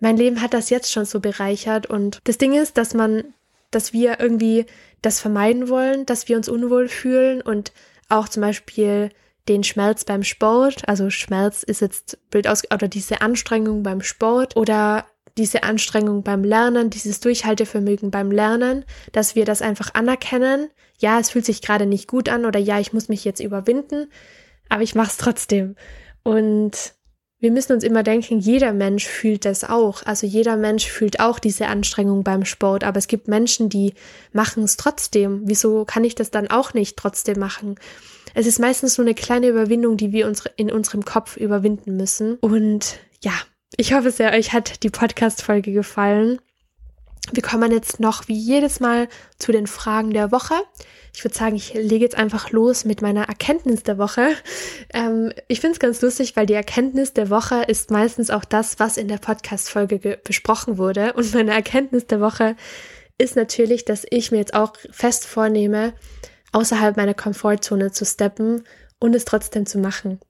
mein 0.00 0.16
Leben 0.16 0.42
hat 0.42 0.54
das 0.54 0.70
jetzt 0.70 0.90
schon 0.90 1.04
so 1.04 1.20
bereichert. 1.20 1.86
Und 1.86 2.18
das 2.24 2.36
Ding 2.36 2.52
ist, 2.52 2.78
dass 2.78 2.94
man, 2.94 3.32
dass 3.70 3.92
wir 3.92 4.20
irgendwie 4.20 4.66
das 5.02 5.20
vermeiden 5.20 5.68
wollen, 5.68 6.06
dass 6.06 6.28
wir 6.28 6.36
uns 6.36 6.48
unwohl 6.48 6.88
fühlen 6.88 7.40
und 7.40 7.72
auch 8.08 8.28
zum 8.28 8.40
Beispiel 8.40 9.10
den 9.48 9.64
Schmerz 9.64 10.04
beim 10.04 10.22
Sport, 10.22 10.88
also 10.88 11.10
Schmerz 11.10 11.62
ist 11.62 11.80
jetzt 11.80 12.18
Bild 12.30 12.48
aus, 12.48 12.62
oder 12.72 12.88
diese 12.88 13.20
Anstrengung 13.20 13.82
beim 13.82 14.02
Sport 14.02 14.56
oder 14.56 15.06
diese 15.38 15.62
Anstrengung 15.62 16.22
beim 16.22 16.44
Lernen, 16.44 16.90
dieses 16.90 17.20
Durchhaltevermögen 17.20 18.10
beim 18.10 18.30
Lernen, 18.30 18.84
dass 19.12 19.34
wir 19.36 19.44
das 19.44 19.62
einfach 19.62 19.94
anerkennen. 19.94 20.68
Ja, 20.98 21.20
es 21.20 21.30
fühlt 21.30 21.46
sich 21.46 21.62
gerade 21.62 21.86
nicht 21.86 22.08
gut 22.08 22.28
an 22.28 22.44
oder 22.44 22.58
ja, 22.58 22.80
ich 22.80 22.92
muss 22.92 23.08
mich 23.08 23.24
jetzt 23.24 23.40
überwinden. 23.40 24.10
aber 24.68 24.82
ich 24.82 24.94
mache 24.94 25.08
es 25.08 25.16
trotzdem. 25.16 25.76
Und 26.24 26.94
wir 27.40 27.52
müssen 27.52 27.72
uns 27.72 27.84
immer 27.84 28.02
denken, 28.02 28.40
jeder 28.40 28.72
Mensch 28.72 29.06
fühlt 29.06 29.44
das 29.44 29.62
auch. 29.62 30.02
Also 30.04 30.26
jeder 30.26 30.56
Mensch 30.56 30.86
fühlt 30.86 31.20
auch 31.20 31.38
diese 31.38 31.68
Anstrengung 31.68 32.24
beim 32.24 32.44
Sport. 32.44 32.82
Aber 32.82 32.98
es 32.98 33.06
gibt 33.06 33.28
Menschen, 33.28 33.68
die 33.68 33.94
machen 34.32 34.64
es 34.64 34.76
trotzdem. 34.76 35.42
Wieso 35.44 35.84
kann 35.84 36.02
ich 36.02 36.16
das 36.16 36.32
dann 36.32 36.48
auch 36.48 36.74
nicht 36.74 36.96
trotzdem 36.96 37.38
machen? 37.38 37.76
Es 38.34 38.46
ist 38.46 38.58
meistens 38.58 38.98
nur 38.98 39.06
eine 39.06 39.14
kleine 39.14 39.48
Überwindung, 39.48 39.96
die 39.96 40.12
wir 40.12 40.26
uns 40.26 40.44
in 40.56 40.72
unserem 40.72 41.04
Kopf 41.04 41.36
überwinden 41.36 41.96
müssen. 41.96 42.38
Und 42.40 42.98
ja, 43.22 43.32
ich 43.76 43.94
hoffe 43.94 44.10
sehr, 44.10 44.32
euch 44.32 44.52
hat 44.52 44.82
die 44.82 44.90
Podcast-Folge 44.90 45.72
gefallen. 45.72 46.40
Wir 47.32 47.42
kommen 47.42 47.72
jetzt 47.72 48.00
noch 48.00 48.28
wie 48.28 48.38
jedes 48.38 48.80
Mal 48.80 49.08
zu 49.38 49.52
den 49.52 49.66
Fragen 49.66 50.12
der 50.12 50.32
Woche. 50.32 50.54
Ich 51.14 51.24
würde 51.24 51.36
sagen, 51.36 51.56
ich 51.56 51.74
lege 51.74 52.04
jetzt 52.04 52.16
einfach 52.16 52.50
los 52.50 52.84
mit 52.84 53.02
meiner 53.02 53.28
Erkenntnis 53.28 53.82
der 53.82 53.98
Woche. 53.98 54.28
Ähm, 54.94 55.32
ich 55.48 55.60
finde 55.60 55.72
es 55.72 55.80
ganz 55.80 56.00
lustig, 56.00 56.36
weil 56.36 56.46
die 56.46 56.54
Erkenntnis 56.54 57.12
der 57.12 57.28
Woche 57.28 57.62
ist 57.66 57.90
meistens 57.90 58.30
auch 58.30 58.44
das, 58.44 58.78
was 58.78 58.96
in 58.96 59.08
der 59.08 59.18
Podcast-Folge 59.18 60.18
besprochen 60.22 60.78
wurde. 60.78 61.14
Und 61.14 61.34
meine 61.34 61.52
Erkenntnis 61.52 62.06
der 62.06 62.20
Woche 62.20 62.56
ist 63.18 63.36
natürlich, 63.36 63.84
dass 63.84 64.06
ich 64.08 64.30
mir 64.30 64.38
jetzt 64.38 64.54
auch 64.54 64.74
fest 64.90 65.26
vornehme, 65.26 65.92
außerhalb 66.52 66.96
meiner 66.96 67.14
Komfortzone 67.14 67.90
zu 67.90 68.04
steppen 68.04 68.64
und 69.00 69.14
es 69.14 69.24
trotzdem 69.24 69.66
zu 69.66 69.78
machen. 69.78 70.20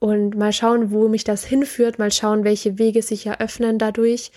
Und 0.00 0.36
mal 0.36 0.52
schauen, 0.52 0.90
wo 0.90 1.06
mich 1.06 1.22
das 1.22 1.44
hinführt, 1.44 2.00
mal 2.00 2.10
schauen, 2.10 2.42
welche 2.42 2.78
Wege 2.78 3.02
sich 3.02 3.26
eröffnen 3.26 3.78
dadurch. 3.78 4.32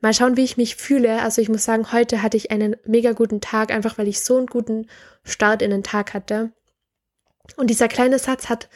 Mal 0.00 0.14
schauen, 0.14 0.36
wie 0.36 0.44
ich 0.44 0.56
mich 0.56 0.76
fühle. 0.76 1.20
Also 1.22 1.42
ich 1.42 1.48
muss 1.48 1.64
sagen, 1.64 1.92
heute 1.92 2.22
hatte 2.22 2.36
ich 2.36 2.50
einen 2.50 2.76
mega 2.84 3.12
guten 3.12 3.40
Tag, 3.40 3.70
einfach 3.70 3.98
weil 3.98 4.08
ich 4.08 4.20
so 4.20 4.38
einen 4.38 4.46
guten 4.46 4.86
Start 5.24 5.62
in 5.62 5.70
den 5.70 5.82
Tag 5.82 6.14
hatte. 6.14 6.52
Und 7.56 7.68
dieser 7.68 7.88
kleine 7.88 8.18
Satz 8.18 8.48
hat 8.48 8.68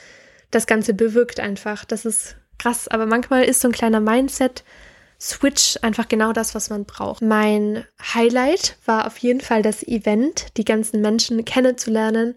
das 0.50 0.66
Ganze 0.66 0.94
bewirkt 0.94 1.40
einfach. 1.40 1.84
Das 1.84 2.04
ist 2.04 2.36
krass. 2.58 2.88
Aber 2.88 3.06
manchmal 3.06 3.44
ist 3.44 3.60
so 3.60 3.68
ein 3.68 3.72
kleiner 3.72 4.00
Mindset 4.00 4.64
Switch 5.20 5.78
einfach 5.80 6.08
genau 6.08 6.32
das, 6.32 6.54
was 6.54 6.70
man 6.70 6.84
braucht. 6.84 7.22
Mein 7.22 7.84
Highlight 8.14 8.76
war 8.84 9.06
auf 9.06 9.16
jeden 9.18 9.40
Fall 9.40 9.62
das 9.62 9.82
Event, 9.82 10.56
die 10.56 10.64
ganzen 10.64 11.00
Menschen 11.00 11.44
kennenzulernen 11.44 12.34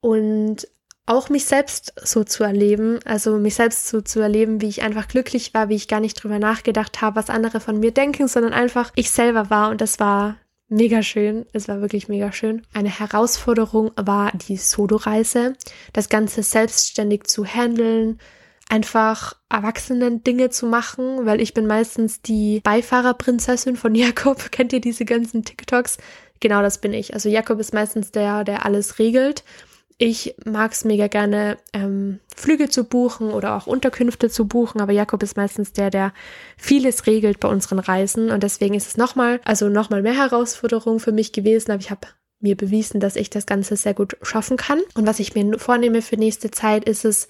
und 0.00 0.66
auch 1.10 1.28
mich 1.28 1.44
selbst 1.44 1.92
so 2.02 2.22
zu 2.22 2.44
erleben, 2.44 3.00
also 3.04 3.36
mich 3.36 3.56
selbst 3.56 3.88
so 3.88 4.00
zu 4.00 4.20
erleben, 4.20 4.60
wie 4.60 4.68
ich 4.68 4.82
einfach 4.82 5.08
glücklich 5.08 5.52
war, 5.52 5.68
wie 5.68 5.74
ich 5.74 5.88
gar 5.88 5.98
nicht 5.98 6.14
drüber 6.14 6.38
nachgedacht 6.38 7.00
habe, 7.00 7.16
was 7.16 7.30
andere 7.30 7.58
von 7.58 7.80
mir 7.80 7.90
denken, 7.90 8.28
sondern 8.28 8.52
einfach 8.52 8.92
ich 8.94 9.10
selber 9.10 9.50
war 9.50 9.70
und 9.70 9.80
das 9.80 9.98
war 9.98 10.36
mega 10.68 11.02
schön. 11.02 11.46
Es 11.52 11.66
war 11.66 11.80
wirklich 11.80 12.08
mega 12.08 12.30
schön. 12.30 12.62
Eine 12.72 12.96
Herausforderung 12.96 13.90
war 13.96 14.30
die 14.32 14.56
Solo-Reise, 14.56 15.54
das 15.92 16.08
Ganze 16.08 16.44
selbstständig 16.44 17.24
zu 17.24 17.44
handeln, 17.44 18.20
einfach 18.68 19.34
erwachsenen 19.48 20.22
Dinge 20.22 20.50
zu 20.50 20.66
machen, 20.66 21.26
weil 21.26 21.40
ich 21.40 21.54
bin 21.54 21.66
meistens 21.66 22.22
die 22.22 22.60
Beifahrerprinzessin 22.60 23.74
von 23.74 23.94
Jakob. 23.96 24.52
Kennt 24.52 24.72
ihr 24.72 24.80
diese 24.80 25.04
ganzen 25.04 25.44
TikToks? 25.44 25.98
Genau 26.38 26.62
das 26.62 26.80
bin 26.80 26.94
ich. 26.94 27.14
Also 27.14 27.28
Jakob 27.28 27.58
ist 27.58 27.74
meistens 27.74 28.12
der, 28.12 28.44
der 28.44 28.64
alles 28.64 29.00
regelt 29.00 29.42
ich 30.02 30.34
mag 30.46 30.72
es 30.72 30.86
mega 30.86 31.08
gerne, 31.08 31.58
ähm, 31.74 32.20
Flüge 32.34 32.70
zu 32.70 32.84
buchen 32.84 33.30
oder 33.30 33.54
auch 33.54 33.66
Unterkünfte 33.66 34.30
zu 34.30 34.48
buchen, 34.48 34.80
aber 34.80 34.92
Jakob 34.92 35.22
ist 35.22 35.36
meistens 35.36 35.74
der, 35.74 35.90
der 35.90 36.14
vieles 36.56 37.06
regelt 37.06 37.38
bei 37.38 37.48
unseren 37.48 37.78
Reisen 37.78 38.30
und 38.30 38.42
deswegen 38.42 38.72
ist 38.72 38.88
es 38.88 38.96
nochmal, 38.96 39.42
also 39.44 39.68
nochmal 39.68 40.00
mehr 40.00 40.16
Herausforderung 40.16 41.00
für 41.00 41.12
mich 41.12 41.32
gewesen, 41.32 41.70
aber 41.70 41.82
ich 41.82 41.90
habe 41.90 42.08
mir 42.40 42.56
bewiesen, 42.56 42.98
dass 42.98 43.14
ich 43.14 43.28
das 43.28 43.44
Ganze 43.44 43.76
sehr 43.76 43.92
gut 43.92 44.16
schaffen 44.22 44.56
kann. 44.56 44.80
Und 44.94 45.06
was 45.06 45.18
ich 45.18 45.34
mir 45.34 45.58
vornehme 45.58 46.00
für 46.00 46.16
nächste 46.16 46.50
Zeit, 46.50 46.88
ist 46.88 47.04
es, 47.04 47.28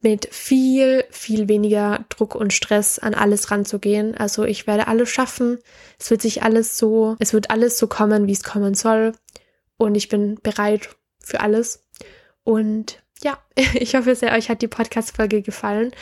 mit 0.00 0.32
viel, 0.32 1.02
viel 1.10 1.48
weniger 1.48 2.04
Druck 2.08 2.36
und 2.36 2.52
Stress 2.52 3.00
an 3.00 3.14
alles 3.14 3.50
ranzugehen. 3.50 4.16
Also 4.16 4.44
ich 4.44 4.68
werde 4.68 4.86
alles 4.86 5.08
schaffen. 5.10 5.58
Es 5.98 6.12
wird 6.12 6.22
sich 6.22 6.44
alles 6.44 6.78
so, 6.78 7.16
es 7.18 7.32
wird 7.32 7.50
alles 7.50 7.76
so 7.76 7.88
kommen, 7.88 8.28
wie 8.28 8.32
es 8.32 8.44
kommen 8.44 8.74
soll. 8.74 9.14
Und 9.76 9.96
ich 9.96 10.08
bin 10.08 10.38
bereit 10.40 10.90
für 11.28 11.40
alles. 11.40 11.84
Und 12.48 13.02
ja, 13.22 13.36
ich 13.74 13.94
hoffe 13.94 14.14
sehr, 14.14 14.32
euch 14.32 14.48
hat 14.48 14.62
die 14.62 14.68
Podcast-Folge 14.68 15.42
gefallen. 15.42 15.92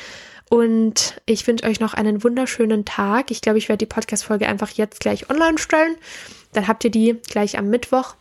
Und 0.49 1.21
ich 1.27 1.45
wünsche 1.49 1.67
euch 1.67 1.81
noch 1.81 1.93
einen 1.93 2.23
wunderschönen 2.23 2.85
Tag. 2.85 3.33
Ich 3.33 3.41
glaube, 3.41 3.59
ich 3.59 3.69
werde 3.69 3.85
die 3.85 3.93
Podcast-Folge 3.93 4.47
einfach 4.47 4.71
jetzt 4.71 5.01
gleich 5.01 5.29
online 5.29 5.59
stellen. 5.59 5.97
Dann 6.53 6.69
habt 6.69 6.85
ihr 6.85 6.93
die 6.93 7.17
gleich 7.29 7.59
am 7.59 7.69
Mittwoch. 7.69 8.15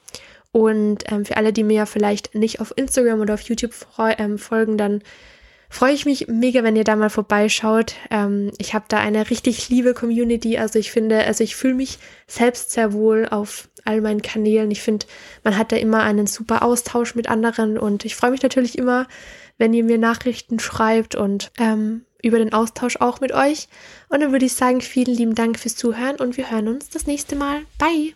Und 0.51 1.03
ähm, 1.11 1.23
für 1.23 1.37
alle, 1.37 1.53
die 1.53 1.63
mir 1.63 1.85
vielleicht 1.85 2.33
nicht 2.33 2.59
auf 2.61 2.73
Instagram 2.75 3.21
oder 3.21 3.35
auf 3.35 3.41
YouTube 3.41 3.75
ähm, 3.99 4.39
folgen, 4.39 4.75
dann 4.79 5.03
freue 5.75 5.93
ich 5.93 6.05
mich 6.05 6.27
mega, 6.29 6.63
wenn 6.63 6.77
ihr 6.77 6.85
da 6.85 6.95
mal 6.95 7.09
vorbeischaut. 7.09 7.95
Ähm, 8.09 8.51
ich 8.59 8.73
habe 8.73 8.85
da 8.87 8.97
eine 8.97 9.29
richtig 9.29 9.67
liebe 9.67 9.93
Community. 9.93 10.57
Also 10.57 10.79
ich 10.79 10.89
finde, 10.89 11.25
also 11.25 11.43
ich 11.43 11.57
fühle 11.57 11.73
mich 11.73 11.99
selbst 12.27 12.71
sehr 12.71 12.93
wohl 12.93 13.27
auf 13.29 13.67
all 13.83 13.99
meinen 13.99 14.21
Kanälen. 14.21 14.71
Ich 14.71 14.81
finde, 14.81 15.05
man 15.43 15.57
hat 15.57 15.73
da 15.73 15.75
immer 15.75 16.01
einen 16.01 16.27
super 16.27 16.63
Austausch 16.63 17.13
mit 17.15 17.29
anderen 17.29 17.77
und 17.77 18.05
ich 18.05 18.15
freue 18.15 18.31
mich 18.31 18.41
natürlich 18.41 18.77
immer, 18.77 19.05
wenn 19.57 19.73
ihr 19.73 19.83
mir 19.83 19.97
Nachrichten 19.97 20.59
schreibt 20.59 21.15
und 21.15 21.51
ähm, 21.59 22.05
über 22.23 22.39
den 22.39 22.53
Austausch 22.53 22.95
auch 23.01 23.19
mit 23.19 23.33
euch. 23.33 23.67
Und 24.07 24.21
dann 24.21 24.31
würde 24.31 24.45
ich 24.45 24.53
sagen, 24.53 24.79
vielen 24.79 25.13
lieben 25.13 25.35
Dank 25.35 25.59
fürs 25.59 25.75
Zuhören 25.75 26.15
und 26.15 26.37
wir 26.37 26.49
hören 26.51 26.69
uns 26.69 26.89
das 26.89 27.05
nächste 27.05 27.35
Mal. 27.35 27.63
Bye! 27.77 28.15